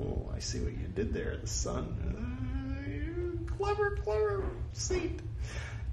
Oh, 0.00 0.30
I 0.34 0.38
see 0.38 0.60
what 0.60 0.72
you 0.72 0.88
did 0.94 1.12
there, 1.12 1.36
the 1.36 1.46
sun. 1.46 3.46
Uh, 3.48 3.56
clever, 3.56 3.98
clever 4.02 4.44
seat. 4.72 5.20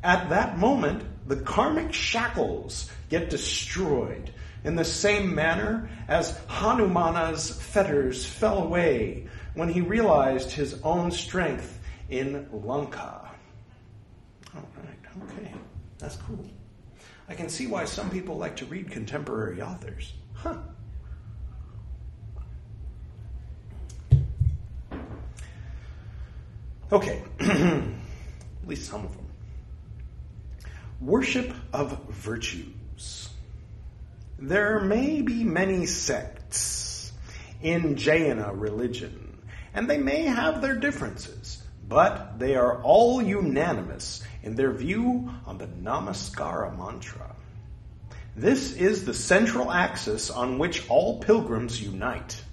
At 0.04 0.30
that 0.30 0.58
moment, 0.58 1.04
the 1.28 1.38
karmic 1.38 1.94
shackles 1.94 2.90
get 3.10 3.30
destroyed 3.30 4.32
in 4.66 4.76
the 4.76 4.84
same 4.84 5.34
manner 5.34 5.88
as 6.08 6.38
Hanumana's 6.48 7.52
fetters 7.52 8.26
fell 8.26 8.64
away 8.64 9.28
when 9.54 9.70
he 9.70 9.80
realized 9.80 10.52
his 10.52 10.82
own 10.84 11.12
strength 11.12 11.80
in 12.10 12.48
Lanka. 12.52 13.30
All 14.56 14.68
right, 14.84 15.24
okay, 15.24 15.54
that's 16.00 16.18
cool. 16.18 16.44
I 17.30 17.36
can 17.36 17.48
see 17.48 17.68
why 17.68 17.86
some 17.86 18.10
people 18.10 18.38
like 18.38 18.56
to 18.58 18.66
read 18.66 18.90
contemporary 18.90 19.62
authors. 19.62 20.14
Huh. 20.34 20.58
Okay, 26.92 27.22
at 27.40 27.84
least 28.66 28.90
some 28.90 29.06
of 29.06 29.16
them. 29.16 29.26
Worship 31.02 31.54
of 31.72 32.04
virtues. 32.10 33.25
There 34.38 34.82
may 34.82 35.22
be 35.22 35.46
many 35.46 35.86
sects 35.86 37.14
in 37.62 37.96
Jaina 37.96 38.54
religion, 38.54 39.42
and 39.74 39.90
they 39.90 39.98
may 39.98 40.24
have 40.24 40.62
their 40.62 40.76
differences, 40.76 41.64
but 41.88 42.38
they 42.38 42.56
are 42.56 42.82
all 42.84 43.22
unanimous 43.22 44.24
in 44.44 44.56
their 44.56 44.72
view 44.72 45.32
on 45.46 45.58
the 45.58 45.68
Namaskara 45.68 46.78
mantra. 46.78 47.34
This 48.36 48.74
is 48.74 49.06
the 49.06 49.14
central 49.14 49.72
axis 49.72 50.30
on 50.30 50.58
which 50.58 50.90
all 50.90 51.22
pilgrims 51.22 51.82
unite. 51.82 52.44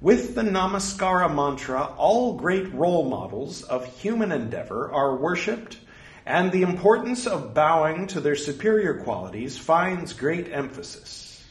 With 0.00 0.34
the 0.34 0.42
Namaskara 0.42 1.34
mantra, 1.34 1.94
all 1.98 2.38
great 2.38 2.72
role 2.72 3.08
models 3.10 3.62
of 3.62 3.84
human 3.98 4.32
endeavor 4.32 4.90
are 4.90 5.16
worshipped, 5.16 5.78
and 6.26 6.50
the 6.50 6.62
importance 6.62 7.28
of 7.28 7.54
bowing 7.54 8.08
to 8.08 8.20
their 8.20 8.34
superior 8.34 8.94
qualities 8.94 9.56
finds 9.56 10.12
great 10.12 10.52
emphasis. 10.52 11.44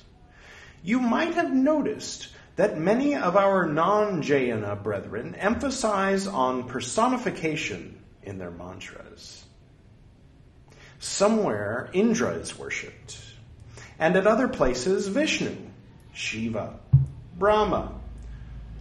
You 0.83 0.99
might 0.99 1.33
have 1.35 1.51
noticed 1.51 2.27
that 2.57 2.77
many 2.77 3.15
of 3.15 3.37
our 3.37 3.65
non 3.65 4.21
Jayana 4.21 4.83
brethren 4.83 5.33
emphasize 5.35 6.27
on 6.27 6.67
personification 6.67 7.97
in 8.21 8.37
their 8.37 8.51
mantras. 8.51 9.45
Somewhere 10.99 11.89
Indra 11.93 12.31
is 12.31 12.57
worshipped, 12.59 13.17
and 13.97 14.17
at 14.17 14.27
other 14.27 14.49
places 14.49 15.07
Vishnu, 15.07 15.55
Shiva, 16.13 16.79
Brahma, 17.37 17.93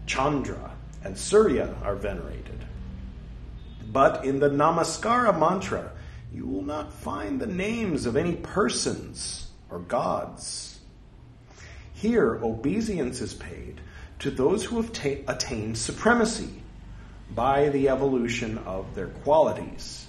Chandra, 0.07 0.73
and 1.05 1.17
Surya 1.17 1.75
are 1.83 1.95
venerated. 1.95 2.64
But 3.95 4.25
in 4.25 4.41
the 4.41 4.51
Namaskara 4.51 5.39
mantra, 5.39 5.93
you 6.33 6.47
will 6.47 6.65
not 6.65 6.93
find 6.93 7.41
the 7.41 7.47
names 7.47 8.07
of 8.07 8.17
any 8.17 8.35
persons 8.35 9.47
or 9.71 9.79
gods. 9.79 10.81
Here, 11.93 12.35
obeisance 12.43 13.21
is 13.21 13.35
paid 13.35 13.81
to 14.19 14.33
those 14.33 14.65
who 14.65 14.83
have 14.83 14.93
ta- 14.93 15.23
attained 15.29 15.79
supremacy 15.79 16.49
by 17.37 17.69
the 17.69 17.89
evolution 17.89 18.59
of 18.67 18.97
their 18.97 19.07
qualities. 19.07 20.09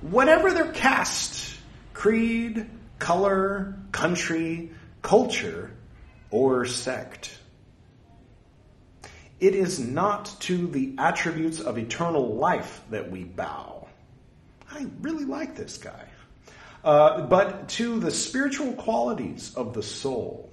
Whatever 0.00 0.52
their 0.52 0.72
caste, 0.72 1.56
creed, 1.94 2.68
color, 2.98 3.76
country, 3.92 4.72
culture, 5.00 5.70
or 6.32 6.66
sect. 6.66 7.38
It 9.42 9.56
is 9.56 9.80
not 9.80 10.36
to 10.42 10.68
the 10.68 10.94
attributes 10.98 11.58
of 11.58 11.76
eternal 11.76 12.36
life 12.36 12.80
that 12.90 13.10
we 13.10 13.24
bow. 13.24 13.88
I 14.70 14.86
really 15.00 15.24
like 15.24 15.56
this 15.56 15.78
guy. 15.78 16.04
Uh, 16.84 17.22
but 17.22 17.68
to 17.70 17.98
the 17.98 18.12
spiritual 18.12 18.74
qualities 18.74 19.52
of 19.56 19.74
the 19.74 19.82
soul. 19.82 20.48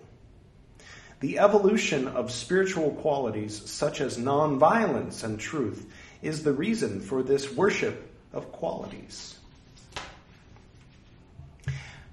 The 1.20 1.38
evolution 1.38 2.08
of 2.08 2.32
spiritual 2.32 2.90
qualities 2.94 3.70
such 3.70 4.02
as 4.02 4.18
nonviolence 4.18 5.24
and 5.24 5.40
truth 5.40 5.86
is 6.24 6.42
the 6.42 6.54
reason 6.54 7.00
for 7.00 7.22
this 7.22 7.54
worship 7.54 8.12
of 8.34 8.52
qualities. 8.52 9.38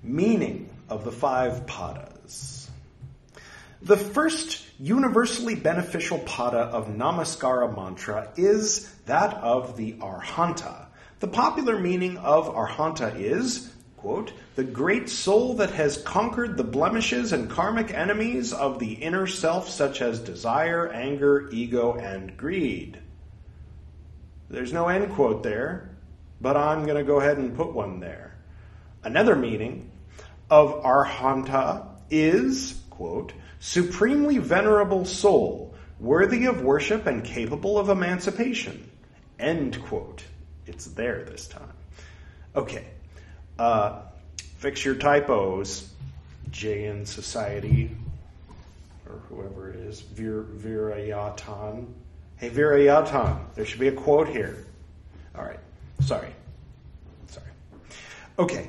Meaning 0.03 0.69
of 0.91 1.07
the 1.07 1.13
five 1.13 1.65
padas. 1.65 2.69
The 3.81 3.97
first 3.97 4.66
universally 4.79 5.55
beneficial 5.55 6.19
pada 6.19 6.69
of 6.69 6.89
Namaskara 6.89 7.75
mantra 7.75 8.31
is 8.37 8.91
that 9.07 9.35
of 9.35 9.77
the 9.77 9.95
Arhanta. 9.95 10.87
The 11.21 11.29
popular 11.29 11.79
meaning 11.79 12.19
of 12.19 12.55
Arhanta 12.55 13.19
is, 13.19 13.73
quote, 13.97 14.33
the 14.55 14.65
great 14.65 15.09
soul 15.09 15.55
that 15.55 15.71
has 15.71 16.03
conquered 16.03 16.57
the 16.57 16.65
blemishes 16.65 17.33
and 17.33 17.51
karmic 17.51 17.93
enemies 17.93 18.53
of 18.53 18.79
the 18.79 18.93
inner 18.93 19.27
self, 19.27 19.69
such 19.71 20.03
as 20.03 20.19
desire, 20.21 20.89
anger, 20.89 21.49
ego, 21.51 21.95
and 21.95 22.37
greed. 22.37 22.99
There's 24.49 24.73
no 24.73 24.89
end 24.89 25.13
quote 25.15 25.43
there, 25.43 25.97
but 26.41 26.57
I'm 26.57 26.85
going 26.85 26.99
to 26.99 27.05
go 27.05 27.21
ahead 27.21 27.39
and 27.39 27.57
put 27.57 27.73
one 27.73 28.01
there. 28.01 28.37
Another 29.03 29.35
meaning 29.35 29.91
of 30.51 30.83
Arhanta 30.83 31.87
is, 32.11 32.81
quote, 32.97 33.33
supremely 33.61 34.39
venerable 34.39 35.05
soul, 35.05 35.75
worthy 36.01 36.47
of 36.47 36.63
worship 36.63 37.07
and 37.07 37.25
capable 37.25 37.79
of 37.79 37.89
emancipation. 37.89 38.91
End 39.39 39.83
quote. 39.85 40.25
It's 40.67 40.87
there 40.87 41.25
this 41.25 41.47
time. 41.47 41.73
Okay. 42.55 42.87
Uh, 43.59 44.01
fix 44.59 44.85
your 44.85 44.95
typos. 44.95 45.91
Jain 46.51 47.05
Society, 47.05 47.91
or 49.07 49.17
whoever 49.29 49.71
it 49.71 49.77
is, 49.77 50.01
Vir, 50.01 50.45
Virayatan. 50.45 51.87
Hey, 52.37 52.51
Virayatan, 52.51 53.55
there 53.55 53.67
should 53.67 53.81
be 53.81 53.89
a 53.89 53.93
quote 53.93 54.29
here. 54.29 54.65
All 55.37 55.45
right. 55.45 55.59
Sorry. 56.01 56.33
Sorry. 57.29 57.47
Okay. 58.39 58.69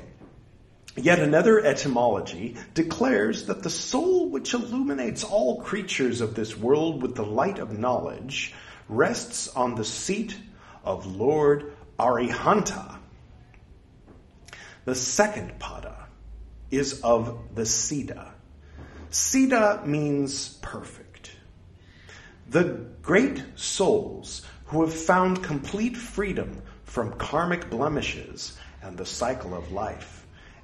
Yet 1.00 1.20
another 1.20 1.60
etymology 1.60 2.56
declares 2.74 3.46
that 3.46 3.62
the 3.62 3.70
soul 3.70 4.30
which 4.30 4.52
illuminates 4.52 5.22
all 5.22 5.62
creatures 5.62 6.20
of 6.20 6.34
this 6.34 6.56
world 6.56 7.02
with 7.02 7.14
the 7.14 7.24
light 7.24 7.60
of 7.60 7.78
knowledge 7.78 8.52
rests 8.88 9.46
on 9.54 9.76
the 9.76 9.84
seat 9.84 10.36
of 10.82 11.06
Lord 11.06 11.72
Arihanta. 12.00 12.98
The 14.86 14.96
second 14.96 15.60
pada 15.60 15.94
is 16.72 17.00
of 17.02 17.54
the 17.54 17.62
Siddha. 17.62 18.30
Siddha 19.12 19.86
means 19.86 20.48
perfect. 20.62 21.30
The 22.48 22.86
great 23.02 23.44
souls 23.54 24.42
who 24.66 24.80
have 24.80 24.94
found 24.94 25.44
complete 25.44 25.96
freedom 25.96 26.60
from 26.82 27.12
karmic 27.12 27.70
blemishes 27.70 28.58
and 28.82 28.98
the 28.98 29.06
cycle 29.06 29.54
of 29.54 29.70
life 29.70 30.17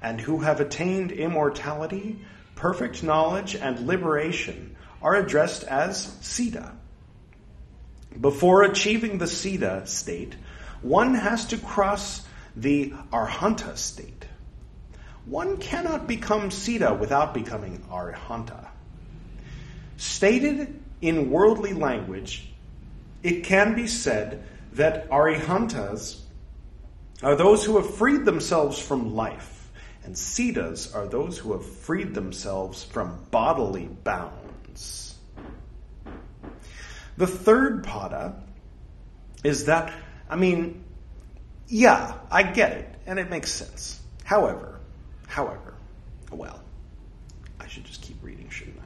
and 0.05 0.21
who 0.21 0.37
have 0.37 0.59
attained 0.59 1.11
immortality, 1.11 2.19
perfect 2.53 3.01
knowledge, 3.01 3.55
and 3.55 3.87
liberation 3.87 4.75
are 5.01 5.15
addressed 5.15 5.63
as 5.63 6.05
Siddha. 6.21 6.75
Before 8.21 8.61
achieving 8.61 9.17
the 9.17 9.25
Siddha 9.25 9.87
state, 9.87 10.35
one 10.83 11.15
has 11.15 11.47
to 11.47 11.57
cross 11.57 12.23
the 12.55 12.93
Arhanta 13.11 13.75
state. 13.75 14.27
One 15.25 15.57
cannot 15.57 16.05
become 16.05 16.51
Siddha 16.51 16.99
without 16.99 17.33
becoming 17.33 17.79
Arhanta. 17.89 18.67
Stated 19.97 20.83
in 21.01 21.31
worldly 21.31 21.73
language, 21.73 22.47
it 23.23 23.43
can 23.43 23.73
be 23.73 23.87
said 23.87 24.43
that 24.73 25.09
Arihantas 25.09 26.19
are 27.23 27.35
those 27.35 27.65
who 27.65 27.77
have 27.77 27.95
freed 27.95 28.23
themselves 28.23 28.77
from 28.77 29.15
life 29.15 29.54
and 30.05 30.15
siddhas 30.15 30.93
are 30.93 31.07
those 31.07 31.37
who 31.37 31.53
have 31.53 31.65
freed 31.65 32.13
themselves 32.13 32.83
from 32.83 33.25
bodily 33.31 33.87
bounds. 33.87 35.15
The 37.17 37.25
third 37.25 37.83
pada 37.83 38.35
is 39.43 39.65
that, 39.65 39.91
I 40.29 40.35
mean, 40.35 40.83
yeah, 41.67 42.13
I 42.29 42.43
get 42.43 42.73
it, 42.73 42.95
and 43.07 43.17
it 43.17 43.31
makes 43.31 43.51
sense. 43.51 43.99
However, 44.23 44.79
however, 45.27 45.73
well, 46.31 46.61
I 47.59 47.67
should 47.67 47.85
just 47.85 48.03
keep 48.03 48.17
reading, 48.23 48.49
shouldn't 48.49 48.79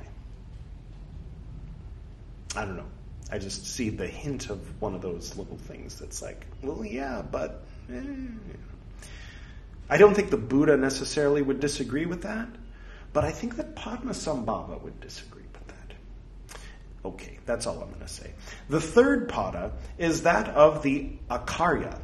I? 2.55 2.61
I 2.61 2.65
don't 2.65 2.77
know. 2.77 2.85
I 3.31 3.39
just 3.39 3.65
see 3.67 3.89
the 3.89 4.07
hint 4.07 4.49
of 4.49 4.59
one 4.81 4.95
of 4.95 5.01
those 5.01 5.35
little 5.37 5.57
things 5.57 5.99
that's 5.99 6.21
like, 6.21 6.45
well, 6.63 6.85
yeah, 6.85 7.21
but. 7.21 7.63
Eh. 7.91 8.01
I 9.89 9.97
don't 9.97 10.13
think 10.13 10.29
the 10.29 10.37
Buddha 10.37 10.77
necessarily 10.77 11.41
would 11.41 11.59
disagree 11.59 12.05
with 12.05 12.21
that, 12.21 12.47
but 13.11 13.25
I 13.25 13.31
think 13.31 13.55
that 13.55 13.75
Padmasambhava 13.75 14.81
would 14.83 14.99
disagree 14.99 15.43
with 15.51 15.67
that. 15.67 16.59
Okay, 17.03 17.39
that's 17.45 17.65
all 17.65 17.81
I'm 17.81 17.89
going 17.89 18.01
to 18.01 18.07
say. 18.07 18.31
The 18.69 18.79
third 18.79 19.29
pada 19.29 19.71
is 19.97 20.23
that 20.23 20.49
of 20.49 20.83
the 20.83 21.11
Akarya. 21.29 21.99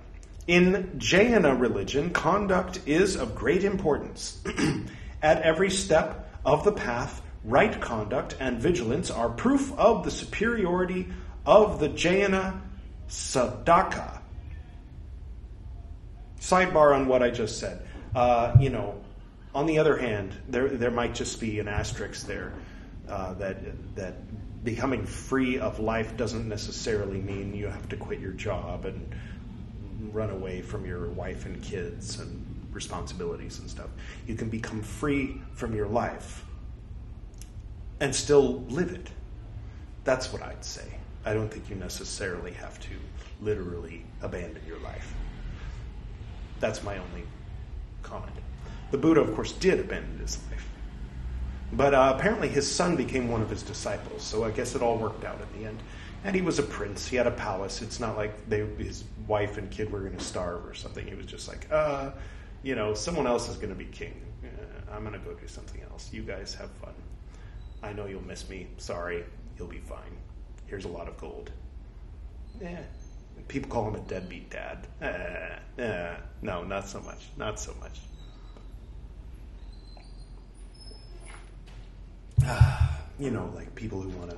In 0.48 0.94
Jaina 0.98 1.56
religion, 1.56 2.12
conduct 2.12 2.80
is 2.86 3.16
of 3.16 3.36
great 3.36 3.64
importance. 3.64 4.42
At 5.22 5.42
every 5.42 5.70
step 5.70 6.32
of 6.46 6.64
the 6.64 6.72
path, 6.72 7.22
right 7.44 7.80
conduct 7.80 8.36
and 8.40 8.60
vigilance 8.60 9.12
are 9.12 9.30
proof 9.30 9.72
of 9.78 10.04
the 10.04 10.12
superiority 10.12 11.08
of 11.46 11.80
the 11.80 11.90
Jaina 11.90 12.62
Sadhaka 13.10 14.22
sidebar 16.46 16.94
on 16.94 17.08
what 17.08 17.24
I 17.24 17.32
just 17.32 17.60
said. 17.60 17.82
Uh, 18.14 18.56
you 18.60 18.70
know, 18.70 19.02
on 19.56 19.66
the 19.66 19.80
other 19.80 19.98
hand, 19.98 20.34
there 20.48 20.68
there 20.70 20.92
might 20.92 21.16
just 21.16 21.40
be 21.40 21.60
an 21.60 21.68
asterisk 21.68 22.28
there 22.28 22.54
uh, 23.10 23.34
that 23.36 23.58
that 23.96 24.16
becoming 24.64 25.06
free 25.06 25.60
of 25.60 25.80
life 25.80 26.16
doesn't 26.18 26.48
necessarily 26.48 27.20
mean 27.20 27.56
you 27.56 27.68
have 27.68 27.90
to 27.90 27.98
quit 27.98 28.20
your 28.20 28.32
job 28.32 28.86
and 28.86 29.16
run 30.12 30.30
away 30.30 30.62
from 30.62 30.86
your 30.86 31.08
wife 31.10 31.46
and 31.46 31.62
kids 31.62 32.20
and 32.20 32.68
responsibilities 32.72 33.60
and 33.60 33.70
stuff. 33.70 33.90
You 34.28 34.36
can 34.36 34.50
become 34.50 34.82
free 34.82 35.42
from 35.54 35.76
your 35.76 35.88
life 35.88 36.46
and 38.00 38.14
still 38.14 38.62
live 38.70 38.92
it. 38.92 39.10
That's 40.04 40.32
what 40.34 40.42
I'd 40.42 40.64
say. 40.64 40.86
I 41.26 41.34
don't 41.34 41.50
think 41.50 41.70
you 41.70 41.76
necessarily 41.76 42.52
have 42.54 42.80
to 42.82 42.90
literally 43.42 44.04
abandon 44.22 44.62
your 44.68 44.80
life. 44.80 45.14
That's 46.60 46.84
my 46.84 46.98
only 46.98 47.24
comment. 48.04 48.32
The 48.92 48.98
Buddha, 48.98 49.22
of 49.22 49.36
course, 49.36 49.52
did 49.52 49.80
abandon 49.80 50.20
his 50.20 50.38
life. 50.50 50.68
But 51.74 51.94
uh, 51.94 52.14
apparently 52.16 52.48
his 52.48 52.70
son 52.70 52.96
became 52.96 53.30
one 53.30 53.42
of 53.42 53.50
his 53.50 53.64
disciples, 53.64 54.24
so 54.24 54.44
I 54.44 54.52
guess 54.52 54.76
it 54.76 54.82
all 54.82 54.98
worked 54.98 55.26
out 55.26 55.40
in 55.42 55.62
the 55.62 55.68
end. 55.68 55.80
And 56.24 56.36
he 56.36 56.42
was 56.42 56.58
a 56.60 56.64
prince. 56.64 57.08
He 57.08 57.18
had 57.18 57.28
a 57.28 57.32
palace. 57.32 57.82
It's 57.82 58.00
not 58.00 58.18
like 58.18 58.50
they, 58.50 58.66
his 58.78 59.04
wife 59.28 59.58
and 59.58 59.70
kid 59.70 59.92
were 59.92 60.00
going 60.00 60.18
to 60.18 60.24
starve 60.24 60.66
or 60.66 60.74
something. 60.74 61.06
He 61.06 61.14
was 61.14 61.26
just 61.26 61.48
like, 61.48 61.68
uh, 61.72 62.12
you 62.64 62.76
know, 62.76 62.94
someone 62.94 63.28
else 63.28 63.50
is 63.50 63.58
going 63.58 63.70
to 63.70 63.76
be 63.76 63.86
king. 63.86 64.14
Uh, 64.44 64.94
I'm 64.96 65.02
going 65.02 65.14
to 65.14 65.20
go 65.20 65.34
do 65.34 65.48
something 65.48 65.82
else. 65.92 66.10
You 66.12 66.24
guys 66.24 66.56
have 66.56 66.72
fun. 66.72 66.94
I 67.84 67.94
know 67.94 68.08
you'll 68.08 68.24
miss 68.24 68.50
me. 68.50 68.68
Sorry. 68.78 69.24
You'll 69.58 69.68
be 69.68 69.80
fine. 69.80 70.18
Here's 70.66 70.86
a 70.86 70.90
lot 70.90 71.08
of 71.08 71.18
gold. 71.18 71.52
Yeah. 72.60 72.80
People 73.48 73.70
call 73.70 73.88
him 73.88 73.96
a 73.96 74.00
deadbeat 74.00 74.50
dad. 74.50 74.88
Uh, 75.02 75.82
uh, 75.82 76.18
no, 76.42 76.64
not 76.64 76.88
so 76.88 77.00
much. 77.02 77.28
Not 77.38 77.60
so 77.60 77.74
much. 77.80 78.00
you 83.20 83.32
know, 83.32 83.52
like 83.56 83.74
people 83.76 84.02
who 84.02 84.10
want 84.10 84.32
to 84.32 84.38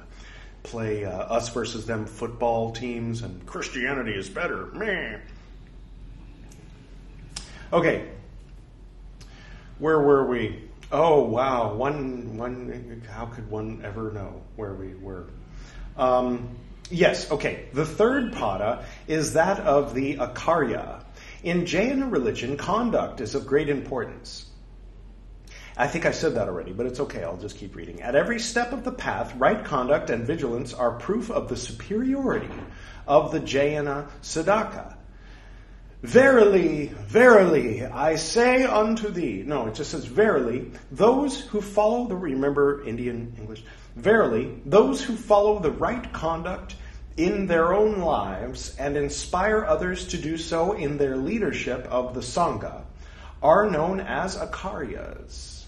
play 0.63 1.05
uh, 1.05 1.11
us 1.11 1.49
versus 1.49 1.85
them 1.85 2.05
football 2.05 2.71
teams 2.71 3.21
and 3.21 3.45
Christianity 3.45 4.13
is 4.13 4.29
better. 4.29 4.67
Meh. 4.73 5.17
Okay. 7.71 8.09
Where 9.79 10.01
were 10.01 10.25
we? 10.25 10.63
Oh 10.91 11.21
wow, 11.23 11.73
one 11.73 12.37
one. 12.37 13.03
How 13.11 13.25
could 13.25 13.49
one 13.49 13.81
ever 13.83 14.11
know 14.11 14.41
where 14.55 14.73
we 14.73 14.95
were? 14.95 15.27
Um, 15.97 16.49
yes, 16.89 17.31
okay. 17.31 17.65
The 17.73 17.85
third 17.85 18.33
pada 18.33 18.83
is 19.07 19.33
that 19.33 19.59
of 19.59 19.93
the 19.93 20.17
akarya. 20.17 21.03
In 21.43 21.65
Jaina 21.65 22.07
religion, 22.07 22.57
conduct 22.57 23.21
is 23.21 23.35
of 23.35 23.45
great 23.47 23.69
importance. 23.69 24.45
I 25.79 25.87
think 25.87 26.07
I 26.07 26.11
said 26.11 26.33
that 26.35 26.47
already, 26.47 26.73
but 26.73 26.87
it's 26.87 26.99
okay. 27.01 27.23
I'll 27.23 27.37
just 27.37 27.57
keep 27.57 27.75
reading. 27.75 28.01
At 28.01 28.15
every 28.15 28.39
step 28.39 28.73
of 28.73 28.83
the 28.83 28.91
path, 28.91 29.35
right 29.35 29.63
conduct 29.63 30.09
and 30.09 30.25
vigilance 30.25 30.73
are 30.73 30.91
proof 30.91 31.29
of 31.29 31.49
the 31.49 31.55
superiority 31.55 32.49
of 33.07 33.31
the 33.31 33.39
Jaina 33.39 34.09
Sadhaka. 34.23 34.95
Verily, 36.01 36.87
verily, 36.87 37.85
I 37.85 38.15
say 38.15 38.63
unto 38.63 39.09
thee. 39.09 39.43
No, 39.45 39.67
it 39.67 39.75
just 39.75 39.91
says 39.91 40.05
verily. 40.05 40.71
Those 40.91 41.41
who 41.41 41.61
follow 41.61 42.07
the, 42.07 42.15
remember 42.15 42.83
Indian 42.83 43.35
English? 43.37 43.63
Verily, 43.97 44.61
those 44.63 45.03
who 45.03 45.15
follow 45.15 45.57
the 45.57 45.71
right 45.71 46.13
conduct 46.13 46.75
in 47.17 47.47
their 47.47 47.73
own 47.73 47.99
lives 47.99 48.75
and 48.77 48.95
inspire 48.95 49.65
others 49.65 50.09
to 50.09 50.19
do 50.19 50.37
so 50.37 50.73
in 50.73 50.99
their 50.99 51.17
leadership 51.17 51.87
of 51.89 52.13
the 52.13 52.19
Sangha 52.19 52.83
are 53.41 53.71
known 53.71 53.99
as 53.99 54.37
Acharyas. 54.37 55.65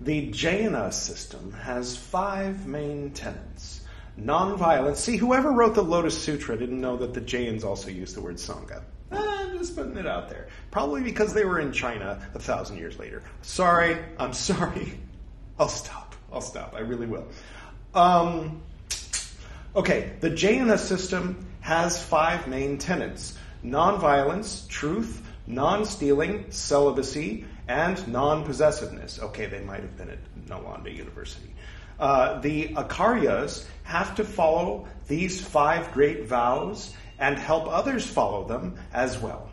The 0.00 0.30
Jaina 0.30 0.92
system 0.92 1.52
has 1.52 1.94
five 1.94 2.66
main 2.66 3.10
tenets. 3.10 3.82
Nonviolence. 4.18 4.96
See, 4.96 5.18
whoever 5.18 5.52
wrote 5.52 5.74
the 5.74 5.84
Lotus 5.84 6.18
Sutra 6.18 6.56
didn't 6.56 6.80
know 6.80 6.96
that 6.96 7.12
the 7.12 7.20
Jains 7.20 7.64
also 7.64 7.90
used 7.90 8.16
the 8.16 8.22
word 8.22 8.36
Sangha. 8.36 8.82
Ah, 9.12 9.42
I'm 9.42 9.58
just 9.58 9.76
putting 9.76 9.98
it 9.98 10.06
out 10.06 10.30
there. 10.30 10.48
Probably 10.70 11.02
because 11.02 11.34
they 11.34 11.44
were 11.44 11.60
in 11.60 11.70
China 11.70 12.26
a 12.34 12.38
thousand 12.38 12.78
years 12.78 12.98
later. 12.98 13.22
Sorry, 13.42 13.98
I'm 14.18 14.32
sorry. 14.32 14.98
I'll 15.58 15.68
stop. 15.68 16.15
I'll 16.32 16.40
stop. 16.40 16.74
I 16.74 16.80
really 16.80 17.06
will. 17.06 17.26
Um, 17.94 18.62
okay, 19.74 20.12
the 20.20 20.30
Jaina 20.30 20.78
system 20.78 21.46
has 21.60 22.02
five 22.02 22.46
main 22.46 22.78
tenets 22.78 23.36
nonviolence, 23.64 24.68
truth, 24.68 25.22
non 25.46 25.84
stealing, 25.84 26.46
celibacy, 26.50 27.44
and 27.68 28.06
non 28.08 28.44
possessiveness. 28.44 29.18
Okay, 29.18 29.46
they 29.46 29.60
might 29.60 29.80
have 29.80 29.96
been 29.96 30.10
at 30.10 30.18
Nalanda 30.46 30.94
University. 30.94 31.54
Uh, 31.98 32.40
the 32.40 32.68
Acharyas 32.74 33.64
have 33.84 34.14
to 34.16 34.24
follow 34.24 34.86
these 35.08 35.40
five 35.40 35.92
great 35.92 36.26
vows 36.26 36.94
and 37.18 37.38
help 37.38 37.66
others 37.66 38.06
follow 38.06 38.44
them 38.46 38.78
as 38.92 39.18
well. 39.18 39.50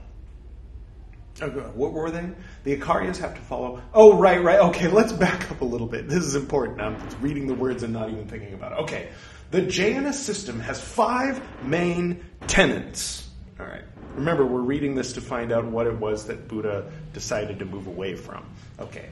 What 1.39 1.93
were 1.93 2.11
they? 2.11 2.29
The 2.63 2.77
Acharyas 2.77 3.17
have 3.17 3.33
to 3.35 3.41
follow. 3.41 3.81
Oh, 3.93 4.17
right, 4.17 4.41
right. 4.43 4.59
Okay, 4.59 4.87
let's 4.87 5.11
back 5.11 5.51
up 5.51 5.61
a 5.61 5.65
little 5.65 5.87
bit. 5.87 6.07
This 6.07 6.23
is 6.23 6.35
important. 6.35 6.79
I'm 6.79 6.95
reading 7.21 7.47
the 7.47 7.55
words 7.55 7.83
and 7.83 7.91
not 7.91 8.09
even 8.09 8.27
thinking 8.27 8.53
about 8.53 8.73
it. 8.73 8.75
Okay. 8.83 9.09
The 9.51 9.61
Jaina 9.61 10.13
system 10.13 10.59
has 10.59 10.79
five 10.79 11.41
main 11.63 12.23
tenets. 12.47 13.29
All 13.59 13.65
right. 13.65 13.83
Remember, 14.15 14.45
we're 14.45 14.61
reading 14.61 14.95
this 14.95 15.13
to 15.13 15.21
find 15.21 15.51
out 15.51 15.65
what 15.65 15.87
it 15.87 15.97
was 15.97 16.25
that 16.27 16.47
Buddha 16.47 16.91
decided 17.13 17.59
to 17.59 17.65
move 17.65 17.87
away 17.87 18.15
from. 18.15 18.45
Okay. 18.79 19.09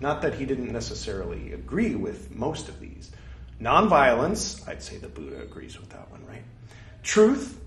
Not 0.00 0.22
that 0.22 0.34
he 0.34 0.44
didn't 0.44 0.72
necessarily 0.72 1.52
agree 1.52 1.94
with 1.94 2.34
most 2.34 2.68
of 2.68 2.80
these. 2.80 3.10
Nonviolence, 3.60 4.66
I'd 4.68 4.82
say 4.82 4.96
the 4.96 5.08
Buddha 5.08 5.40
agrees 5.40 5.78
with 5.78 5.90
that 5.90 6.10
one, 6.10 6.26
right? 6.26 6.42
Truth, 7.02 7.60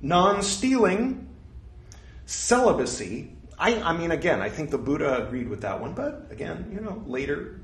non 0.00 0.42
stealing, 0.42 1.28
celibacy. 2.26 3.32
I, 3.58 3.80
I 3.80 3.96
mean, 3.96 4.10
again, 4.10 4.40
I 4.42 4.48
think 4.48 4.70
the 4.70 4.78
Buddha 4.78 5.26
agreed 5.26 5.48
with 5.48 5.60
that 5.62 5.80
one, 5.80 5.94
but 5.94 6.28
again, 6.30 6.70
you 6.72 6.80
know, 6.80 7.02
later, 7.06 7.60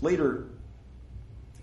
later 0.00 0.46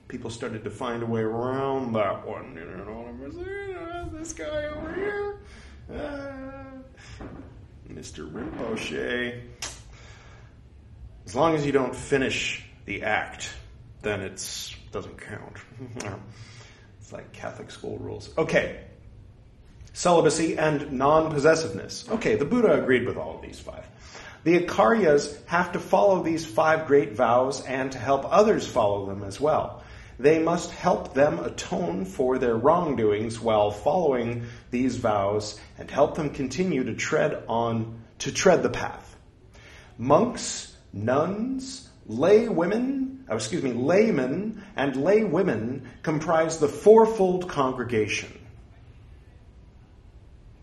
people 0.08 0.30
started 0.30 0.64
to 0.64 0.70
find 0.70 1.04
a 1.04 1.06
way 1.06 1.22
around 1.22 1.94
that 1.94 2.26
one. 2.28 2.56
You 2.56 2.66
know, 2.66 4.10
this 4.14 4.34
guy 4.34 4.66
over 4.66 4.94
here, 4.94 5.40
uh, 5.94 7.24
Mr. 7.90 8.30
Rinpoche. 8.32 9.42
As 11.26 11.36
long 11.36 11.56
as 11.56 11.66
you 11.66 11.72
don't 11.72 11.96
finish 11.96 12.64
the 12.86 13.04
act, 13.04 13.52
then 14.02 14.22
it 14.22 14.76
doesn't 14.92 15.18
count. 15.18 15.58
it's 17.00 17.12
like 17.12 17.32
Catholic 17.34 17.72
school 17.72 17.98
rules. 17.98 18.30
Okay. 18.38 18.82
Celibacy 19.96 20.58
and 20.58 20.92
non 20.92 21.32
possessiveness. 21.32 22.04
Okay, 22.10 22.36
the 22.36 22.44
Buddha 22.44 22.84
agreed 22.84 23.06
with 23.08 23.16
all 23.16 23.38
of 23.38 23.42
these 23.42 23.60
five. 23.60 23.86
The 24.44 24.60
Acharyas 24.60 25.34
have 25.46 25.72
to 25.72 25.80
follow 25.80 26.22
these 26.22 26.46
five 26.46 26.86
great 26.86 27.14
vows 27.14 27.66
and 27.66 27.94
to 27.94 27.98
help 27.98 28.26
others 28.30 28.68
follow 28.68 29.06
them 29.06 29.24
as 29.24 29.40
well. 29.40 29.84
They 30.20 30.40
must 30.40 30.72
help 30.72 31.14
them 31.14 31.40
atone 31.40 32.04
for 32.04 32.38
their 32.38 32.58
wrongdoings 32.58 33.40
while 33.40 33.72
following 33.72 34.48
these 34.70 34.98
vows 34.98 35.58
and 35.78 35.90
help 35.90 36.16
them 36.16 36.30
continue 36.32 36.84
to 36.84 36.94
tread 36.94 37.44
on 37.48 38.02
to 38.20 38.34
tread 38.34 38.64
the 38.64 38.70
path. 38.70 39.16
Monks, 39.98 40.76
nuns, 40.92 41.88
lay 42.06 42.50
women, 42.50 43.24
oh, 43.30 43.36
excuse 43.36 43.64
me, 43.64 43.72
laymen 43.72 44.62
and 44.76 44.98
lay 44.98 45.24
women 45.24 45.90
comprise 46.04 46.60
the 46.60 46.68
fourfold 46.68 47.48
congregation. 47.48 48.35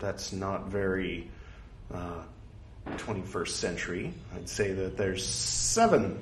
That's 0.03 0.33
not 0.33 0.67
very 0.67 1.31
uh, 1.95 2.25
21st 2.89 3.49
century. 3.49 4.13
I'd 4.35 4.49
say 4.49 4.73
that 4.73 4.97
there's 4.97 5.25
seven. 5.25 6.19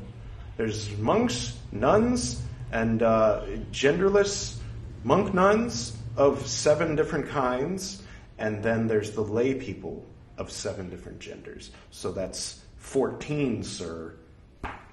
There's 0.58 0.94
monks, 0.98 1.56
nuns, 1.72 2.42
and 2.72 3.02
uh, 3.02 3.46
genderless 3.72 4.58
monk 5.02 5.32
nuns 5.32 5.96
of 6.18 6.46
seven 6.46 6.94
different 6.94 7.30
kinds, 7.30 8.02
and 8.36 8.62
then 8.62 8.86
there's 8.86 9.12
the 9.12 9.22
lay 9.22 9.54
people 9.54 10.04
of 10.36 10.50
seven 10.50 10.90
different 10.90 11.18
genders. 11.18 11.70
So 11.90 12.12
that's 12.12 12.60
14, 12.76 13.62
sir. 13.62 14.14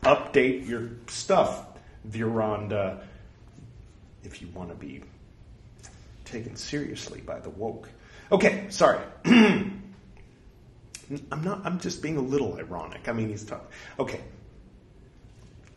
Update 0.04 0.65
your 0.65 0.91
stuff, 1.08 1.65
Viranda, 2.08 3.02
if 4.23 4.41
you 4.41 4.47
want 4.54 4.69
to 4.69 4.76
be 4.76 5.02
taken 6.23 6.56
seriously 6.56 7.19
by 7.19 7.41
the 7.41 7.50
woke. 7.50 7.89
Okay, 8.32 8.66
sorry. 8.70 9.00
I'm 9.26 9.84
not. 11.44 11.66
I'm 11.66 11.80
just 11.80 12.02
being 12.02 12.18
a 12.18 12.22
little 12.22 12.58
ironic. 12.58 13.08
I 13.08 13.13
mean, 13.13 13.30
he's 13.30 13.46
talking. 13.46 13.68
Okay, 14.00 14.20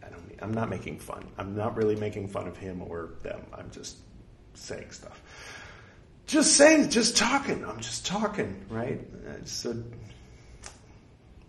I 0.04 0.08
don't. 0.08 0.22
I'm 0.42 0.52
not 0.52 0.68
making 0.68 0.98
fun. 0.98 1.28
I'm 1.38 1.56
not 1.56 1.76
really 1.76 1.94
making 1.94 2.28
fun 2.28 2.48
of 2.48 2.56
him 2.56 2.82
or 2.82 3.10
them. 3.22 3.40
I'm 3.56 3.70
just 3.70 3.98
saying 4.54 4.90
stuff. 4.90 5.22
Just 6.26 6.56
saying, 6.56 6.90
just 6.90 7.16
talking. 7.16 7.64
I'm 7.64 7.80
just 7.80 8.06
talking, 8.06 8.64
right? 8.68 9.00
A, 9.26 9.74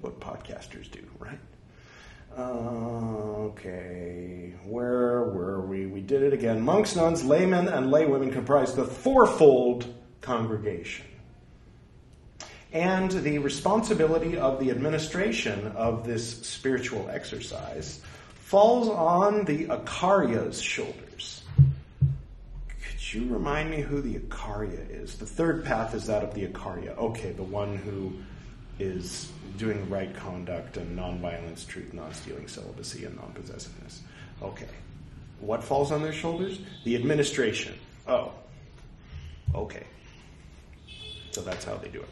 what 0.01 0.19
podcasters 0.19 0.89
do, 0.91 1.03
right? 1.19 1.39
Uh, 2.37 3.49
okay, 3.49 4.53
where 4.63 5.23
were 5.23 5.61
we? 5.61 5.87
We 5.87 6.01
did 6.01 6.21
it 6.21 6.33
again. 6.33 6.61
Monks, 6.61 6.95
nuns, 6.95 7.23
laymen, 7.23 7.67
and 7.67 7.91
laywomen 7.91 8.31
comprise 8.31 8.73
the 8.73 8.85
fourfold 8.85 9.93
congregation. 10.21 11.05
And 12.73 13.11
the 13.11 13.39
responsibility 13.39 14.37
of 14.37 14.59
the 14.59 14.69
administration 14.71 15.67
of 15.75 16.05
this 16.05 16.47
spiritual 16.47 17.09
exercise 17.09 17.99
falls 18.35 18.87
on 18.87 19.43
the 19.45 19.65
Acharya's 19.65 20.61
shoulders. 20.61 21.43
Could 22.67 23.13
you 23.13 23.27
remind 23.27 23.71
me 23.71 23.81
who 23.81 24.01
the 24.01 24.15
Acharya 24.15 24.79
is? 24.89 25.15
The 25.15 25.25
third 25.25 25.65
path 25.65 25.93
is 25.93 26.07
that 26.07 26.23
of 26.23 26.33
the 26.33 26.45
Acharya. 26.45 26.91
Okay, 26.91 27.31
the 27.31 27.43
one 27.43 27.75
who 27.75 28.13
is 28.79 29.31
doing 29.57 29.89
right 29.89 30.13
conduct 30.15 30.77
and 30.77 30.97
nonviolence, 30.97 31.67
truth, 31.67 31.93
non 31.93 32.13
stealing, 32.13 32.47
celibacy, 32.47 33.05
and 33.05 33.15
non 33.17 33.31
possessiveness. 33.33 34.01
Okay. 34.41 34.67
What 35.39 35.63
falls 35.63 35.91
on 35.91 36.01
their 36.01 36.13
shoulders? 36.13 36.59
The 36.83 36.95
administration. 36.95 37.75
Oh. 38.07 38.31
Okay. 39.53 39.83
So 41.31 41.41
that's 41.41 41.65
how 41.65 41.75
they 41.77 41.89
do 41.89 42.01
it. 42.01 42.09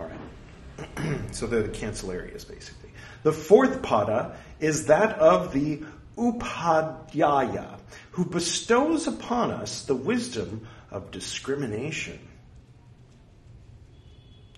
All 0.00 0.06
right. 0.06 1.18
so 1.34 1.46
they're 1.46 1.62
the 1.62 1.68
cancellarias, 1.68 2.48
basically. 2.48 2.90
The 3.22 3.32
fourth 3.32 3.82
pada 3.82 4.36
is 4.60 4.86
that 4.86 5.18
of 5.18 5.52
the 5.52 5.82
Upadhyaya, 6.16 7.78
who 8.12 8.24
bestows 8.24 9.06
upon 9.06 9.50
us 9.50 9.84
the 9.84 9.94
wisdom 9.94 10.66
of 10.90 11.10
discrimination. 11.10 12.18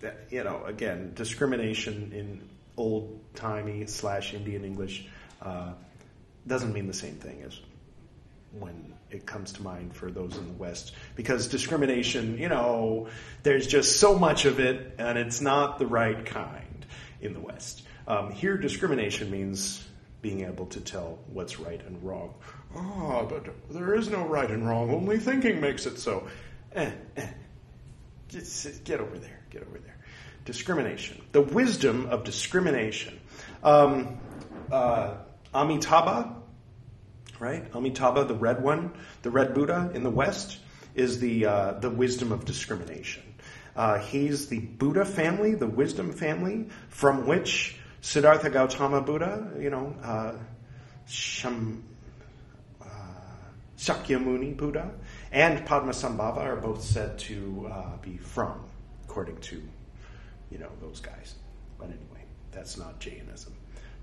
That, 0.00 0.26
You 0.30 0.44
know, 0.44 0.64
again, 0.64 1.12
discrimination 1.14 2.12
in 2.14 2.48
old 2.76 3.20
timey 3.34 3.86
slash 3.86 4.34
Indian 4.34 4.64
English 4.64 5.06
uh, 5.40 5.72
doesn't 6.46 6.72
mean 6.72 6.86
the 6.86 6.94
same 6.94 7.14
thing 7.14 7.42
as 7.46 7.58
when 8.52 8.94
it 9.10 9.26
comes 9.26 9.52
to 9.52 9.62
mind 9.62 9.94
for 9.94 10.10
those 10.10 10.36
in 10.36 10.46
the 10.46 10.54
West. 10.54 10.92
Because 11.14 11.48
discrimination, 11.48 12.38
you 12.38 12.48
know, 12.48 13.08
there's 13.42 13.66
just 13.66 14.00
so 14.00 14.18
much 14.18 14.44
of 14.44 14.60
it, 14.60 14.94
and 14.98 15.18
it's 15.18 15.40
not 15.40 15.78
the 15.78 15.86
right 15.86 16.24
kind 16.26 16.86
in 17.20 17.32
the 17.32 17.40
West. 17.40 17.82
Um, 18.08 18.30
here, 18.30 18.56
discrimination 18.56 19.30
means 19.30 19.86
being 20.22 20.44
able 20.44 20.66
to 20.66 20.80
tell 20.80 21.18
what's 21.32 21.58
right 21.60 21.80
and 21.86 22.02
wrong. 22.02 22.34
Ah, 22.74 23.20
oh, 23.20 23.26
but 23.26 23.46
there 23.70 23.94
is 23.94 24.08
no 24.08 24.26
right 24.26 24.50
and 24.50 24.66
wrong, 24.66 24.90
only 24.90 25.18
thinking 25.18 25.60
makes 25.60 25.86
it 25.86 25.98
so. 25.98 26.26
Eh, 26.74 26.90
eh. 27.16 27.28
Just 28.28 28.84
get 28.84 29.00
over 29.00 29.18
there, 29.18 29.40
get 29.50 29.62
over 29.62 29.78
there. 29.78 29.96
Discrimination. 30.44 31.22
The 31.32 31.42
wisdom 31.42 32.06
of 32.06 32.24
discrimination. 32.24 33.18
Um, 33.62 34.18
uh, 34.70 35.14
Amitabha, 35.54 36.35
right? 37.38 37.64
Amitabha, 37.74 38.24
the 38.24 38.34
red 38.34 38.62
one, 38.62 38.92
the 39.22 39.30
red 39.30 39.54
Buddha 39.54 39.90
in 39.94 40.02
the 40.02 40.10
West, 40.10 40.58
is 40.94 41.20
the, 41.20 41.46
uh, 41.46 41.72
the 41.72 41.90
wisdom 41.90 42.32
of 42.32 42.44
discrimination. 42.44 43.22
Uh, 43.74 43.98
he's 43.98 44.48
the 44.48 44.60
Buddha 44.60 45.04
family, 45.04 45.54
the 45.54 45.66
wisdom 45.66 46.12
family, 46.12 46.66
from 46.88 47.26
which 47.26 47.76
Siddhartha 48.00 48.48
Gautama 48.50 49.02
Buddha, 49.02 49.52
you 49.60 49.68
know, 49.68 49.94
uh, 50.02 50.32
Sham, 51.06 51.84
uh, 52.80 52.86
Shakyamuni 53.76 54.56
Buddha, 54.56 54.90
and 55.32 55.66
Padmasambhava 55.66 56.38
are 56.38 56.56
both 56.56 56.82
said 56.82 57.18
to 57.18 57.70
uh, 57.70 57.96
be 57.98 58.16
from, 58.16 58.64
according 59.04 59.38
to, 59.38 59.62
you 60.50 60.58
know, 60.58 60.70
those 60.80 61.00
guys. 61.00 61.34
But 61.78 61.88
anyway, 61.88 62.24
that's 62.52 62.78
not 62.78 62.98
Jainism, 62.98 63.54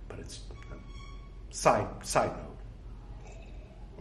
but 0.07 0.19
it's 0.19 0.41
a 0.71 1.53
side 1.53 1.87
side 2.03 2.31
note. 2.31 2.57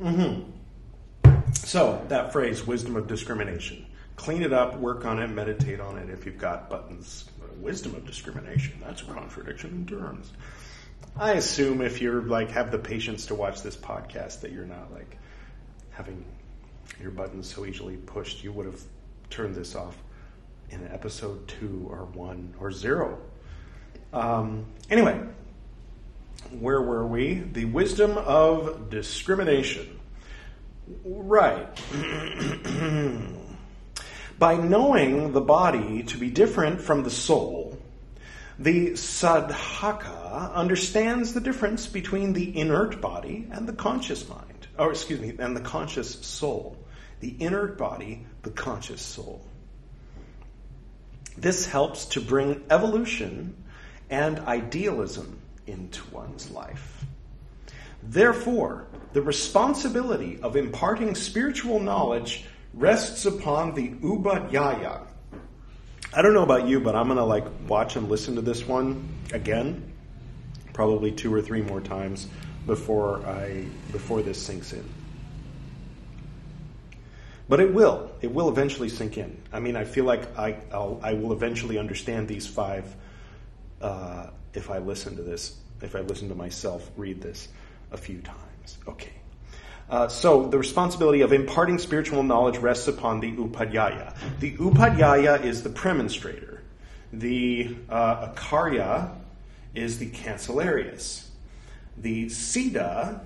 Mm-hmm. 0.00 1.52
So 1.54 2.04
that 2.08 2.32
phrase, 2.32 2.66
wisdom 2.66 2.96
of 2.96 3.06
discrimination, 3.06 3.86
clean 4.16 4.42
it 4.42 4.52
up, 4.52 4.76
work 4.78 5.04
on 5.04 5.18
it, 5.20 5.28
meditate 5.28 5.80
on 5.80 5.98
it. 5.98 6.10
If 6.10 6.26
you've 6.26 6.38
got 6.38 6.70
buttons 6.70 7.28
wisdom 7.62 7.94
of 7.94 8.04
discrimination. 8.04 8.74
That's 8.84 9.02
a 9.02 9.06
contradiction 9.06 9.70
in 9.70 9.86
terms. 9.86 10.32
I 11.16 11.32
assume 11.32 11.80
if 11.80 12.00
you're 12.00 12.22
like 12.22 12.50
have 12.50 12.70
the 12.70 12.78
patience 12.78 13.26
to 13.26 13.34
watch 13.34 13.62
this 13.62 13.76
podcast 13.76 14.40
that 14.40 14.52
you're 14.52 14.66
not 14.66 14.92
like 14.92 15.18
having 15.90 16.24
your 17.00 17.10
buttons 17.10 17.52
so 17.52 17.64
easily 17.64 17.96
pushed. 17.96 18.42
You 18.42 18.52
would 18.52 18.66
have 18.66 18.80
turned 19.30 19.54
this 19.54 19.74
off 19.74 19.96
in 20.70 20.86
episode 20.88 21.46
two 21.48 21.86
or 21.90 22.04
one 22.06 22.54
or 22.58 22.72
zero. 22.72 23.18
Um, 24.12 24.66
anyway, 24.90 25.20
where 26.50 26.80
were 26.82 27.06
we? 27.06 27.34
The 27.34 27.64
wisdom 27.66 28.18
of 28.18 28.90
discrimination. 28.90 30.00
Right. 31.04 31.68
By 34.38 34.56
knowing 34.56 35.32
the 35.32 35.40
body 35.40 36.02
to 36.04 36.18
be 36.18 36.30
different 36.30 36.80
from 36.80 37.04
the 37.04 37.10
soul, 37.10 37.78
the 38.58 38.90
sadhaka 38.90 40.52
understands 40.54 41.32
the 41.32 41.40
difference 41.40 41.86
between 41.86 42.32
the 42.32 42.58
inert 42.58 43.00
body 43.00 43.46
and 43.50 43.68
the 43.68 43.72
conscious 43.72 44.28
mind, 44.28 44.66
or 44.78 44.90
excuse 44.90 45.20
me, 45.20 45.34
and 45.38 45.56
the 45.56 45.60
conscious 45.60 46.24
soul. 46.24 46.76
The 47.20 47.40
inert 47.40 47.78
body, 47.78 48.26
the 48.42 48.50
conscious 48.50 49.00
soul. 49.00 49.46
This 51.36 51.66
helps 51.66 52.06
to 52.06 52.20
bring 52.20 52.62
evolution 52.68 53.54
and 54.10 54.40
idealism 54.40 55.40
into 55.66 56.02
one's 56.10 56.50
life. 56.50 57.04
Therefore, 58.02 58.86
the 59.12 59.22
responsibility 59.22 60.38
of 60.42 60.56
imparting 60.56 61.14
spiritual 61.14 61.78
knowledge 61.78 62.44
rests 62.74 63.26
upon 63.26 63.74
the 63.74 63.90
Upadhyaya. 63.90 65.02
I 66.14 66.22
don't 66.22 66.34
know 66.34 66.42
about 66.42 66.66
you, 66.66 66.80
but 66.80 66.94
I'm 66.94 67.06
going 67.06 67.18
to 67.18 67.24
like 67.24 67.44
watch 67.68 67.96
and 67.96 68.08
listen 68.08 68.34
to 68.34 68.42
this 68.42 68.66
one 68.66 69.08
again, 69.32 69.92
probably 70.72 71.12
two 71.12 71.32
or 71.32 71.40
three 71.40 71.62
more 71.62 71.80
times 71.80 72.28
before 72.66 73.24
I 73.26 73.66
before 73.92 74.22
this 74.22 74.40
sinks 74.40 74.72
in. 74.72 74.84
But 77.48 77.60
it 77.60 77.72
will. 77.72 78.10
It 78.20 78.32
will 78.32 78.48
eventually 78.48 78.88
sink 78.88 79.18
in. 79.18 79.36
I 79.52 79.60
mean, 79.60 79.76
I 79.76 79.84
feel 79.84 80.04
like 80.04 80.38
I 80.38 80.56
I'll, 80.72 81.00
I 81.02 81.14
will 81.14 81.32
eventually 81.32 81.78
understand 81.78 82.28
these 82.28 82.46
five 82.46 82.94
uh, 83.80 84.28
if 84.54 84.70
I 84.70 84.78
listen 84.78 85.16
to 85.16 85.22
this. 85.22 85.56
If 85.80 85.96
I 85.96 86.00
listen 86.00 86.28
to 86.28 86.34
myself 86.34 86.90
read 86.96 87.20
this 87.20 87.48
a 87.90 87.96
few 87.96 88.20
times. 88.20 88.78
Okay. 88.86 89.12
Uh, 89.90 90.08
so 90.08 90.46
the 90.46 90.58
responsibility 90.58 91.20
of 91.20 91.32
imparting 91.32 91.78
spiritual 91.78 92.22
knowledge 92.22 92.56
rests 92.58 92.88
upon 92.88 93.20
the 93.20 93.32
upadhyaya. 93.32 94.14
The 94.40 94.56
upadhyaya 94.56 95.44
is 95.44 95.62
the 95.62 95.70
premonstrator. 95.70 96.62
The 97.12 97.76
uh, 97.90 98.28
akarya 98.28 99.14
is 99.74 99.98
the 99.98 100.10
cancellarius. 100.10 101.26
The 101.98 102.26
siddha, 102.26 103.20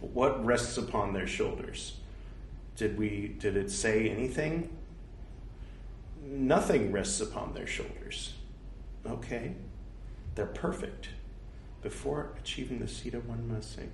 what 0.00 0.44
rests 0.44 0.78
upon 0.78 1.12
their 1.12 1.28
shoulders? 1.28 1.96
Did 2.76 2.98
we? 2.98 3.36
Did 3.38 3.56
it 3.56 3.70
say 3.70 4.08
anything? 4.08 4.76
Nothing 6.26 6.90
rests 6.90 7.20
upon 7.20 7.54
their 7.54 7.68
shoulders. 7.68 8.34
Okay, 9.06 9.54
they're 10.34 10.46
perfect. 10.46 11.08
Before 11.82 12.30
achieving 12.38 12.78
the 12.78 12.86
siddha, 12.86 13.24
one 13.24 13.46
must 13.52 13.74
sing. 13.74 13.90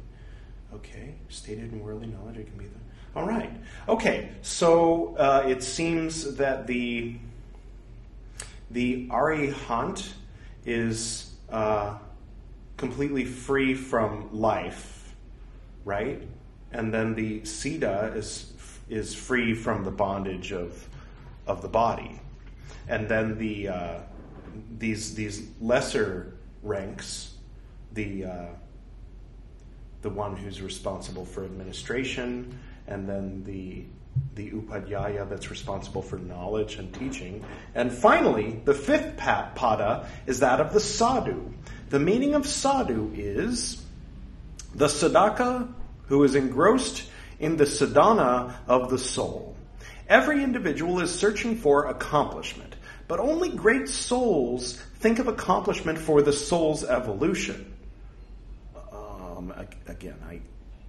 Okay, 0.73 1.15
stated 1.29 1.73
in 1.73 1.81
worldly 1.81 2.07
knowledge, 2.07 2.37
it 2.37 2.47
can 2.47 2.57
be 2.57 2.67
the. 2.67 3.19
All 3.19 3.27
right. 3.27 3.53
Okay, 3.89 4.31
so 4.43 5.17
uh, 5.17 5.45
it 5.47 5.63
seems 5.63 6.37
that 6.37 6.67
the 6.69 7.17
the 8.71 9.09
arihant 9.09 10.13
is 10.65 11.33
uh, 11.51 11.99
completely 12.77 13.25
free 13.25 13.75
from 13.75 14.29
life, 14.33 15.13
right? 15.85 16.23
And 16.71 16.95
then 16.95 17.15
the 17.17 17.41
siddha 17.41 18.15
is 18.15 18.53
is 18.89 19.15
free 19.15 19.55
from 19.55 19.83
the 19.83 19.91
bondage 19.91 20.53
of 20.53 20.89
of 21.49 21.63
the 21.63 21.69
body, 21.69 22.21
and 22.87 23.09
then 23.09 23.39
the 23.39 23.69
uh, 23.69 23.99
these 24.79 25.15
these 25.15 25.47
lesser 25.61 26.35
ranks, 26.63 27.35
the 27.93 28.25
uh, 28.25 28.47
the 30.03 30.11
one 30.11 30.37
who's 30.37 30.61
responsible 30.63 31.25
for 31.25 31.45
administration, 31.45 32.59
and 32.87 33.09
then 33.09 33.45
the 33.45 33.85
the 34.35 34.51
upadhyaya 34.51 35.29
that's 35.29 35.51
responsible 35.51 36.03
for 36.03 36.19
knowledge 36.19 36.77
and 36.77 36.93
teaching. 36.95 37.45
And 37.75 37.93
finally, 37.93 38.61
the 38.65 38.75
fifth 38.75 39.17
pada 39.17 40.07
is 40.27 40.41
that 40.41 40.61
of 40.61 40.73
the 40.73 40.81
sadhu. 40.81 41.53
The 41.91 41.99
meaning 41.99 42.35
of 42.35 42.47
sadhu 42.47 43.13
is 43.15 43.83
the 44.75 44.87
sadhaka 44.87 45.73
who 46.07 46.25
is 46.25 46.35
engrossed 46.35 47.05
in 47.39 47.57
the 47.57 47.67
sadhana 47.67 48.61
of 48.67 48.91
the 48.91 48.99
soul. 48.99 49.57
Every 50.09 50.43
individual 50.43 51.01
is 51.01 51.15
searching 51.15 51.57
for 51.57 51.87
accomplishment, 51.87 52.70
but 53.11 53.19
only 53.19 53.49
great 53.49 53.89
souls 53.89 54.77
think 55.01 55.19
of 55.19 55.27
accomplishment 55.27 55.99
for 55.99 56.23
the 56.23 56.33
soul's 56.33 56.85
evolution 56.85 57.75
um, 59.41 59.53
again, 59.87 60.17
I, 60.29 60.41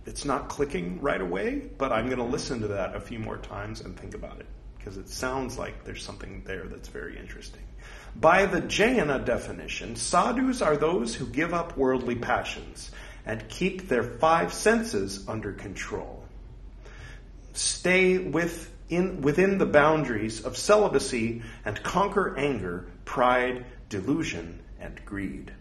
it's 0.05 0.25
not 0.25 0.49
clicking 0.49 0.99
right 1.01 1.21
away, 1.21 1.69
but 1.77 1.91
I'm 1.91 2.07
going 2.07 2.17
to 2.17 2.23
listen 2.23 2.59
to 2.61 2.67
that 2.67 2.95
a 2.95 2.99
few 2.99 3.17
more 3.17 3.37
times 3.37 3.81
and 3.81 3.97
think 3.97 4.13
about 4.13 4.39
it 4.39 4.45
because 4.77 4.97
it 4.97 5.07
sounds 5.07 5.57
like 5.57 5.85
there's 5.85 6.03
something 6.03 6.43
there 6.45 6.65
that's 6.65 6.89
very 6.89 7.17
interesting. 7.17 7.61
By 8.15 8.45
the 8.45 8.61
Jayana 8.61 9.23
definition, 9.23 9.95
sadhus 9.95 10.61
are 10.61 10.75
those 10.75 11.15
who 11.15 11.25
give 11.27 11.53
up 11.53 11.77
worldly 11.77 12.15
passions 12.15 12.91
and 13.25 13.47
keep 13.47 13.87
their 13.87 14.03
five 14.03 14.51
senses 14.51 15.25
under 15.29 15.53
control. 15.53 16.25
Stay 17.53 18.17
within, 18.91 19.21
within 19.21 19.57
the 19.57 19.65
boundaries 19.65 20.43
of 20.43 20.57
celibacy 20.57 21.41
and 21.63 21.81
conquer 21.81 22.37
anger, 22.37 22.87
pride, 23.05 23.65
delusion, 23.87 24.59
and 24.81 24.99
greed. 25.05 25.53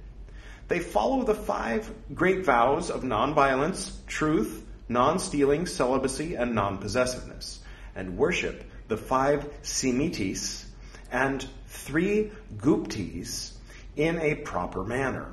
They 0.66 0.80
follow 0.80 1.22
the 1.22 1.34
five 1.34 1.90
great 2.12 2.44
vows 2.44 2.90
of 2.90 3.02
nonviolence, 3.02 3.92
truth, 4.06 4.66
non 4.88 5.20
stealing, 5.20 5.66
celibacy, 5.66 6.34
and 6.34 6.54
non 6.54 6.78
possessiveness, 6.78 7.60
and 7.94 8.16
worship 8.16 8.64
the 8.88 8.96
five 8.96 9.48
samitis 9.62 10.64
and 11.12 11.46
three 11.68 12.32
guptis 12.56 13.52
in 13.96 14.18
a 14.18 14.34
proper 14.34 14.82
manner. 14.82 15.26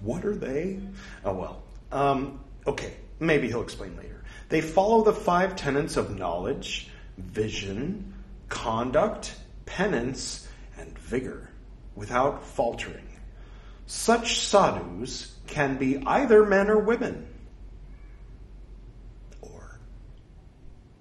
What 0.00 0.24
are 0.24 0.34
they? 0.34 0.80
Oh, 1.24 1.34
well. 1.34 1.62
Um, 1.90 2.40
okay, 2.66 2.94
maybe 3.20 3.48
he'll 3.48 3.62
explain 3.62 3.96
later. 3.96 4.21
They 4.52 4.60
follow 4.60 5.02
the 5.02 5.14
five 5.14 5.56
tenets 5.56 5.96
of 5.96 6.18
knowledge, 6.18 6.90
vision, 7.16 8.12
conduct, 8.50 9.34
penance, 9.64 10.46
and 10.76 10.98
vigor 10.98 11.48
without 11.94 12.44
faltering. 12.44 13.08
Such 13.86 14.40
sadhus 14.40 15.34
can 15.46 15.78
be 15.78 16.02
either 16.04 16.44
men 16.44 16.68
or 16.68 16.80
women, 16.80 17.26
or 19.40 19.80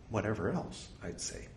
whatever 0.09 0.49
else, 0.53 0.87
I'd 1.03 1.19
say. 1.19 1.49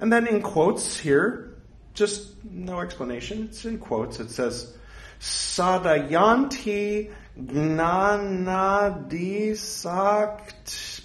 And 0.00 0.12
then 0.12 0.26
in 0.26 0.42
quotes 0.42 0.98
here, 0.98 1.56
just 1.94 2.44
no 2.44 2.80
explanation, 2.80 3.44
it's 3.44 3.64
in 3.64 3.78
quotes, 3.78 4.20
it 4.20 4.28
says, 4.28 4.76
Sadayanti 5.20 7.12
gnanadi 7.36 9.26
sakt 9.56 11.02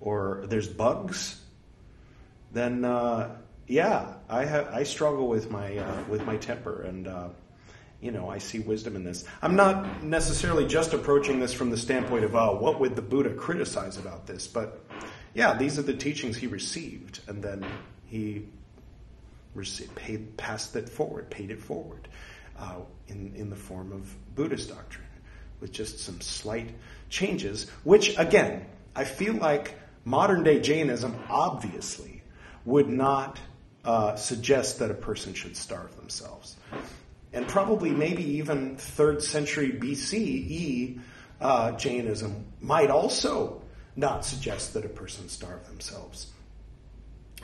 or 0.00 0.44
there's 0.46 0.68
bugs, 0.68 1.40
then 2.52 2.84
uh, 2.84 3.36
yeah, 3.66 4.14
I 4.28 4.44
have 4.44 4.68
I 4.68 4.84
struggle 4.84 5.28
with 5.28 5.50
my 5.50 5.78
uh, 5.78 6.04
with 6.08 6.24
my 6.24 6.36
temper, 6.36 6.82
and 6.82 7.08
uh, 7.08 7.28
you 8.00 8.12
know 8.12 8.28
I 8.28 8.38
see 8.38 8.60
wisdom 8.60 8.94
in 8.94 9.02
this. 9.02 9.24
I'm 9.42 9.56
not 9.56 10.04
necessarily 10.04 10.66
just 10.66 10.94
approaching 10.94 11.40
this 11.40 11.52
from 11.52 11.70
the 11.70 11.76
standpoint 11.76 12.24
of 12.24 12.36
oh, 12.36 12.56
what 12.56 12.78
would 12.78 12.94
the 12.94 13.02
Buddha 13.02 13.34
criticize 13.34 13.96
about 13.96 14.28
this, 14.28 14.46
but 14.46 14.84
yeah, 15.34 15.56
these 15.56 15.76
are 15.76 15.82
the 15.82 15.94
teachings 15.94 16.36
he 16.36 16.46
received, 16.46 17.20
and 17.26 17.42
then 17.42 17.66
he 18.06 18.46
received, 19.54 19.92
paid, 19.96 20.36
passed 20.36 20.76
it 20.76 20.88
forward, 20.88 21.30
paid 21.30 21.50
it 21.50 21.60
forward 21.60 22.08
uh, 22.60 22.76
in, 23.08 23.32
in 23.34 23.50
the 23.50 23.56
form 23.56 23.92
of 23.92 24.14
Buddhist 24.34 24.68
doctrine, 24.68 25.06
with 25.60 25.72
just 25.72 25.98
some 25.98 26.20
slight 26.20 26.70
changes, 27.08 27.68
which, 27.84 28.18
again, 28.18 28.66
I 28.94 29.04
feel 29.04 29.34
like 29.34 29.74
modern 30.04 30.42
day 30.44 30.60
Jainism 30.60 31.16
obviously 31.28 32.22
would 32.64 32.88
not 32.88 33.38
uh, 33.84 34.16
suggest 34.16 34.78
that 34.78 34.90
a 34.90 34.94
person 34.94 35.34
should 35.34 35.56
starve 35.56 35.94
themselves. 35.96 36.56
And 37.32 37.46
probably, 37.46 37.90
maybe 37.90 38.24
even 38.38 38.76
third 38.76 39.22
century 39.22 39.72
BCE 39.72 41.00
uh, 41.40 41.72
Jainism 41.72 42.44
might 42.60 42.90
also 42.90 43.62
not 43.96 44.24
suggest 44.24 44.74
that 44.74 44.84
a 44.84 44.88
person 44.88 45.28
starve 45.28 45.66
themselves. 45.66 46.32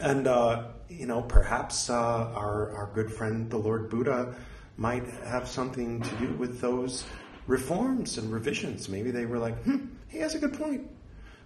And, 0.00 0.26
uh, 0.26 0.68
you 0.88 1.06
know, 1.06 1.22
perhaps 1.22 1.88
uh, 1.88 1.94
our, 1.94 2.72
our 2.72 2.90
good 2.94 3.12
friend, 3.12 3.48
the 3.50 3.56
Lord 3.56 3.88
Buddha, 3.88 4.34
might 4.76 5.06
have 5.24 5.48
something 5.48 6.02
to 6.02 6.14
do 6.16 6.32
with 6.34 6.60
those 6.60 7.04
reforms 7.46 8.18
and 8.18 8.32
revisions. 8.32 8.88
Maybe 8.88 9.10
they 9.10 9.26
were 9.26 9.38
like, 9.38 9.56
hmm, 9.62 9.86
he 10.08 10.18
has 10.18 10.34
a 10.34 10.38
good 10.38 10.54
point. 10.54 10.90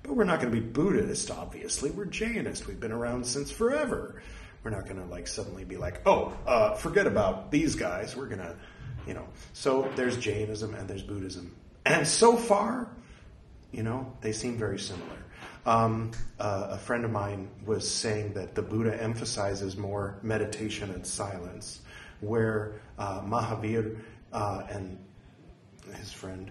But 0.02 0.14
we're 0.14 0.24
not 0.24 0.40
going 0.40 0.52
to 0.52 0.60
be 0.60 0.66
Buddhist, 0.66 1.30
obviously. 1.30 1.90
We're 1.90 2.06
Jainist. 2.06 2.66
We've 2.66 2.80
been 2.80 2.92
around 2.92 3.26
since 3.26 3.50
forever. 3.50 4.22
We're 4.64 4.70
not 4.70 4.84
going 4.84 5.00
to 5.00 5.06
like 5.06 5.28
suddenly 5.28 5.64
be 5.64 5.76
like, 5.76 6.02
oh, 6.06 6.36
uh, 6.46 6.74
forget 6.74 7.06
about 7.06 7.50
these 7.50 7.74
guys. 7.74 8.16
We're 8.16 8.26
going 8.26 8.40
to, 8.40 8.56
you 9.06 9.14
know. 9.14 9.26
So 9.52 9.90
there's 9.96 10.16
Jainism 10.16 10.74
and 10.74 10.88
there's 10.88 11.02
Buddhism. 11.02 11.54
And 11.84 12.06
so 12.06 12.36
far, 12.36 12.88
you 13.72 13.82
know, 13.82 14.12
they 14.20 14.32
seem 14.32 14.58
very 14.58 14.78
similar. 14.78 15.06
Um, 15.66 16.12
uh, 16.38 16.68
a 16.70 16.78
friend 16.78 17.04
of 17.04 17.10
mine 17.10 17.50
was 17.66 17.90
saying 17.90 18.32
that 18.34 18.54
the 18.54 18.62
Buddha 18.62 19.00
emphasizes 19.00 19.76
more 19.76 20.18
meditation 20.22 20.90
and 20.90 21.06
silence 21.06 21.80
where 22.20 22.80
uh, 22.98 23.20
Mahavir 23.22 23.98
uh, 24.32 24.62
and 24.70 24.98
his 25.96 26.12
friend 26.12 26.50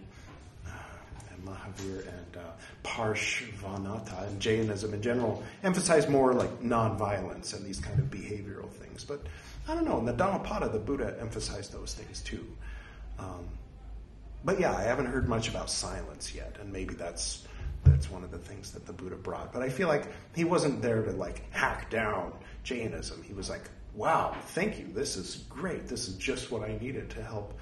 uh, 0.65 0.69
Mahavir 1.45 2.07
and 2.07 2.37
uh, 2.37 2.51
Parshvanatha 2.83 4.27
and 4.27 4.39
Jainism 4.39 4.93
in 4.93 5.01
general 5.01 5.43
emphasize 5.63 6.07
more 6.09 6.33
like 6.33 6.61
nonviolence 6.61 7.55
and 7.55 7.65
these 7.65 7.79
kind 7.79 7.99
of 7.99 8.05
behavioral 8.05 8.69
things. 8.69 9.03
But 9.03 9.25
I 9.67 9.75
don't 9.75 9.85
know, 9.85 9.99
in 9.99 10.05
the 10.05 10.13
Dhammapada, 10.13 10.69
the 10.69 10.79
Buddha 10.79 11.15
emphasized 11.19 11.71
those 11.71 11.93
things 11.93 12.21
too. 12.21 12.45
Um, 13.19 13.47
but 14.43 14.59
yeah, 14.59 14.73
I 14.75 14.83
haven't 14.83 15.07
heard 15.07 15.27
much 15.27 15.49
about 15.49 15.69
silence 15.69 16.33
yet, 16.33 16.57
and 16.59 16.71
maybe 16.71 16.95
that's 16.95 17.45
that's 17.83 18.09
one 18.09 18.23
of 18.23 18.31
the 18.31 18.37
things 18.37 18.71
that 18.71 18.85
the 18.85 18.93
Buddha 18.93 19.15
brought. 19.15 19.53
But 19.53 19.61
I 19.61 19.69
feel 19.69 19.87
like 19.87 20.05
he 20.35 20.43
wasn't 20.43 20.81
there 20.81 21.01
to 21.03 21.11
like 21.11 21.43
hack 21.51 21.89
down 21.89 22.33
Jainism. 22.63 23.23
He 23.23 23.33
was 23.33 23.49
like, 23.49 23.69
wow, 23.93 24.35
thank 24.47 24.79
you. 24.79 24.87
This 24.93 25.17
is 25.17 25.43
great. 25.49 25.87
This 25.87 26.07
is 26.07 26.15
just 26.15 26.51
what 26.51 26.63
I 26.63 26.77
needed 26.79 27.09
to 27.11 27.23
help 27.23 27.53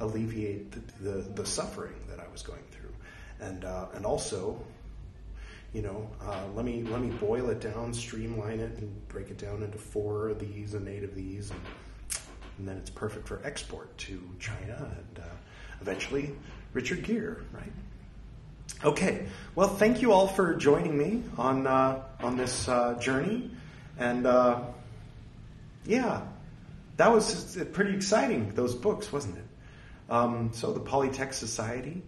alleviate 0.00 0.72
the, 0.72 1.10
the, 1.10 1.20
the 1.22 1.46
suffering 1.46 1.94
that 2.08 2.20
I 2.20 2.28
was 2.30 2.42
going 2.42 2.64
through. 2.70 2.92
And, 3.40 3.64
uh, 3.64 3.86
and 3.94 4.04
also, 4.04 4.58
you 5.72 5.82
know, 5.82 6.08
uh, 6.22 6.44
let 6.54 6.64
me 6.64 6.82
let 6.84 7.02
me 7.02 7.10
boil 7.10 7.50
it 7.50 7.60
down, 7.60 7.92
streamline 7.92 8.60
it, 8.60 8.78
and 8.78 9.08
break 9.08 9.30
it 9.30 9.36
down 9.36 9.62
into 9.62 9.76
four 9.76 10.28
of 10.28 10.38
these 10.38 10.72
and 10.72 10.88
eight 10.88 11.04
of 11.04 11.14
these, 11.14 11.50
and, 11.50 11.60
and 12.58 12.68
then 12.68 12.76
it's 12.78 12.88
perfect 12.88 13.28
for 13.28 13.42
export 13.44 13.96
to 13.98 14.22
China 14.38 14.90
and 14.96 15.18
uh, 15.22 15.28
eventually 15.82 16.34
Richard 16.72 17.02
Gere, 17.02 17.36
right? 17.52 17.72
Okay, 18.84 19.26
well, 19.54 19.68
thank 19.68 20.00
you 20.00 20.12
all 20.12 20.26
for 20.28 20.54
joining 20.54 20.96
me 20.96 21.22
on 21.36 21.66
uh, 21.66 22.02
on 22.20 22.38
this 22.38 22.68
uh, 22.68 22.94
journey, 22.94 23.50
and 23.98 24.26
uh, 24.26 24.60
yeah, 25.86 26.22
that 26.96 27.12
was 27.12 27.58
pretty 27.72 27.94
exciting. 27.94 28.52
Those 28.54 28.74
books, 28.74 29.12
wasn't 29.12 29.38
it? 29.38 29.44
Um, 30.08 30.50
so 30.52 30.72
the 30.72 30.80
Pali 30.80 31.10
Text 31.10 31.40
Society, 31.40 32.02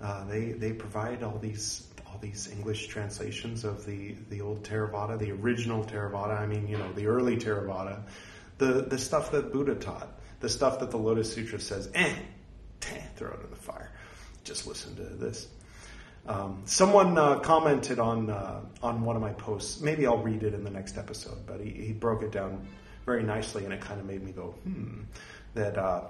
uh, 0.00 0.24
they 0.24 0.52
they 0.52 0.72
provide 0.72 1.22
all 1.22 1.38
these 1.38 1.86
all 2.06 2.18
these 2.18 2.50
English 2.50 2.88
translations 2.88 3.64
of 3.64 3.84
the 3.86 4.14
the 4.30 4.40
old 4.40 4.62
Theravada, 4.64 5.18
the 5.18 5.32
original 5.32 5.84
Theravada. 5.84 6.38
I 6.38 6.46
mean, 6.46 6.68
you 6.68 6.78
know, 6.78 6.92
the 6.92 7.06
early 7.06 7.36
Theravada, 7.36 8.02
the 8.58 8.82
the 8.82 8.98
stuff 8.98 9.30
that 9.32 9.52
Buddha 9.52 9.74
taught, 9.74 10.08
the 10.40 10.48
stuff 10.48 10.80
that 10.80 10.90
the 10.90 10.98
Lotus 10.98 11.32
Sutra 11.32 11.60
says, 11.60 11.90
eh, 11.94 12.14
teh, 12.80 13.02
throw 13.16 13.30
it 13.30 13.40
in 13.44 13.50
the 13.50 13.56
fire. 13.56 13.90
Just 14.42 14.66
listen 14.66 14.96
to 14.96 15.02
this. 15.02 15.48
Um, 16.26 16.62
someone 16.64 17.18
uh, 17.18 17.40
commented 17.40 17.98
on 17.98 18.30
uh, 18.30 18.62
on 18.82 19.04
one 19.04 19.16
of 19.16 19.22
my 19.22 19.32
posts. 19.32 19.80
Maybe 19.80 20.06
I'll 20.06 20.22
read 20.22 20.42
it 20.42 20.54
in 20.54 20.64
the 20.64 20.70
next 20.70 20.96
episode. 20.96 21.46
But 21.46 21.60
he, 21.60 21.70
he 21.70 21.92
broke 21.92 22.22
it 22.22 22.32
down 22.32 22.66
very 23.04 23.22
nicely, 23.22 23.64
and 23.64 23.72
it 23.72 23.80
kind 23.80 24.00
of 24.00 24.06
made 24.06 24.22
me 24.22 24.32
go, 24.32 24.54
hmm, 24.64 25.02
that 25.54 25.78
uh, 25.78 26.02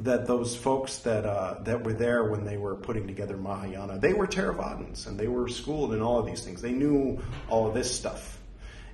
that 0.00 0.26
those 0.26 0.54
folks 0.54 0.98
that 0.98 1.26
uh, 1.26 1.60
that 1.62 1.84
were 1.84 1.92
there 1.92 2.24
when 2.24 2.44
they 2.44 2.56
were 2.56 2.76
putting 2.76 3.06
together 3.06 3.36
Mahayana, 3.36 3.98
they 3.98 4.12
were 4.12 4.26
Theravadins, 4.26 5.06
and 5.06 5.18
they 5.18 5.28
were 5.28 5.48
schooled 5.48 5.92
in 5.92 6.02
all 6.02 6.18
of 6.18 6.26
these 6.26 6.44
things. 6.44 6.62
They 6.62 6.72
knew 6.72 7.20
all 7.48 7.66
of 7.66 7.74
this 7.74 7.94
stuff, 7.94 8.38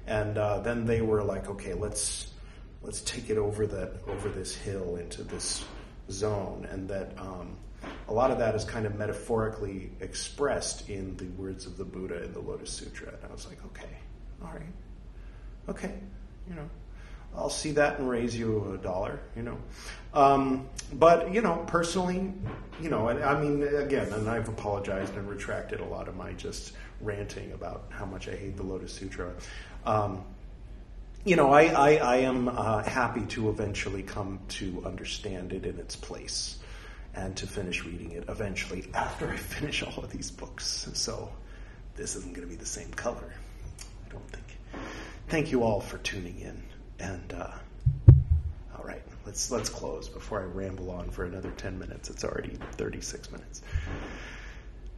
and 0.06 0.38
uh, 0.38 0.60
then 0.60 0.86
they 0.86 1.02
were 1.02 1.22
like, 1.22 1.48
okay, 1.50 1.74
let's 1.74 2.30
let's 2.82 3.00
take 3.02 3.30
it 3.30 3.38
over 3.38 3.66
that 3.66 3.92
over 4.08 4.28
this 4.28 4.54
hill 4.54 4.96
into 4.96 5.22
this 5.22 5.64
zone, 6.10 6.66
and 6.70 6.88
that. 6.88 7.18
Um, 7.18 7.56
a 8.08 8.12
lot 8.12 8.30
of 8.30 8.38
that 8.38 8.54
is 8.54 8.64
kind 8.64 8.86
of 8.86 8.94
metaphorically 8.96 9.90
expressed 10.00 10.88
in 10.88 11.16
the 11.16 11.26
words 11.40 11.66
of 11.66 11.76
the 11.76 11.84
Buddha 11.84 12.22
in 12.22 12.32
the 12.32 12.40
Lotus 12.40 12.70
Sutra. 12.70 13.08
And 13.08 13.30
I 13.30 13.32
was 13.32 13.46
like, 13.46 13.62
okay, 13.66 13.98
all 14.42 14.52
right, 14.52 14.72
okay, 15.68 15.94
you 16.48 16.54
know, 16.54 16.68
I'll 17.36 17.50
see 17.50 17.72
that 17.72 17.98
and 17.98 18.08
raise 18.08 18.36
you 18.36 18.72
a 18.74 18.78
dollar, 18.78 19.20
you 19.36 19.42
know. 19.42 19.58
Um, 20.12 20.68
but 20.92 21.34
you 21.34 21.42
know, 21.42 21.64
personally, 21.66 22.32
you 22.80 22.88
know, 22.88 23.08
and 23.08 23.22
I 23.22 23.40
mean, 23.40 23.62
again, 23.62 24.12
and 24.12 24.28
I've 24.28 24.48
apologized 24.48 25.16
and 25.16 25.28
retracted 25.28 25.80
a 25.80 25.84
lot 25.84 26.06
of 26.08 26.16
my 26.16 26.32
just 26.32 26.74
ranting 27.00 27.52
about 27.52 27.86
how 27.90 28.04
much 28.04 28.28
I 28.28 28.36
hate 28.36 28.56
the 28.56 28.62
Lotus 28.62 28.92
Sutra. 28.92 29.32
Um, 29.84 30.24
you 31.24 31.36
know, 31.36 31.52
I, 31.52 31.64
I, 31.64 31.94
I 31.96 32.16
am 32.16 32.48
uh, 32.48 32.82
happy 32.82 33.24
to 33.26 33.48
eventually 33.48 34.02
come 34.02 34.40
to 34.50 34.82
understand 34.84 35.52
it 35.52 35.64
in 35.64 35.78
its 35.78 35.96
place 35.96 36.58
and 37.14 37.34
to 37.36 37.46
finish 37.46 37.84
reading 37.84 38.12
it 38.12 38.24
eventually 38.28 38.84
after 38.92 39.30
I 39.30 39.36
finish 39.36 39.82
all 39.82 40.04
of 40.04 40.10
these 40.10 40.30
books. 40.30 40.88
So 40.92 41.30
this 41.96 42.14
isn't 42.16 42.34
going 42.34 42.46
to 42.46 42.50
be 42.50 42.58
the 42.58 42.66
same 42.66 42.90
color, 42.90 43.32
I 44.06 44.12
don't 44.12 44.28
think. 44.30 44.44
Thank 45.28 45.50
you 45.50 45.62
all 45.62 45.80
for 45.80 45.98
tuning 45.98 46.40
in, 46.40 46.62
and 47.04 47.34
uh, 47.34 47.50
all 48.76 48.84
right, 48.84 49.02
let's 49.26 49.50
let's 49.50 49.68
close 49.68 50.08
before 50.08 50.40
I 50.40 50.44
ramble 50.44 50.90
on 50.90 51.10
for 51.10 51.24
another 51.24 51.50
ten 51.50 51.78
minutes. 51.78 52.08
It's 52.08 52.24
already 52.24 52.56
thirty 52.72 53.00
six 53.00 53.30
minutes. 53.30 53.62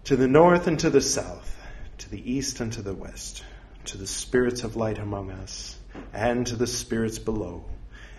To 0.05 0.17
the 0.17 0.29
north 0.29 0.69
and 0.69 0.79
to 0.81 0.91
the 0.91 1.01
south, 1.01 1.61
to 1.99 2.11
the 2.11 2.33
east 2.33 2.61
and 2.61 2.73
to 2.75 2.83
the 2.83 2.95
west, 2.95 3.45
to 3.87 3.99
the 3.99 4.07
spirits 4.07 4.63
of 4.63 4.77
light 4.77 4.99
among 4.99 5.33
us, 5.33 5.77
and 6.13 6.47
to 6.47 6.57
the 6.57 6.69
spirits 6.69 7.19
below, 7.19 7.65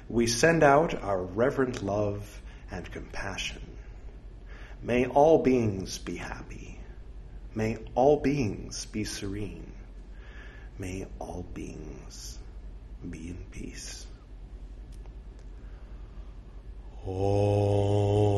we 0.09 0.27
send 0.27 0.63
out 0.63 1.01
our 1.01 1.21
reverent 1.21 1.81
love 1.81 2.41
and 2.69 2.91
compassion. 2.91 3.61
May 4.83 5.05
all 5.05 5.41
beings 5.41 5.97
be 5.97 6.17
happy. 6.17 6.79
May 7.55 7.77
all 7.95 8.19
beings 8.19 8.85
be 8.85 9.05
serene. 9.05 9.71
May 10.77 11.07
all 11.19 11.45
beings 11.53 12.36
be 13.09 13.29
in 13.29 13.37
peace. 13.51 14.05
Oh. 17.05 18.37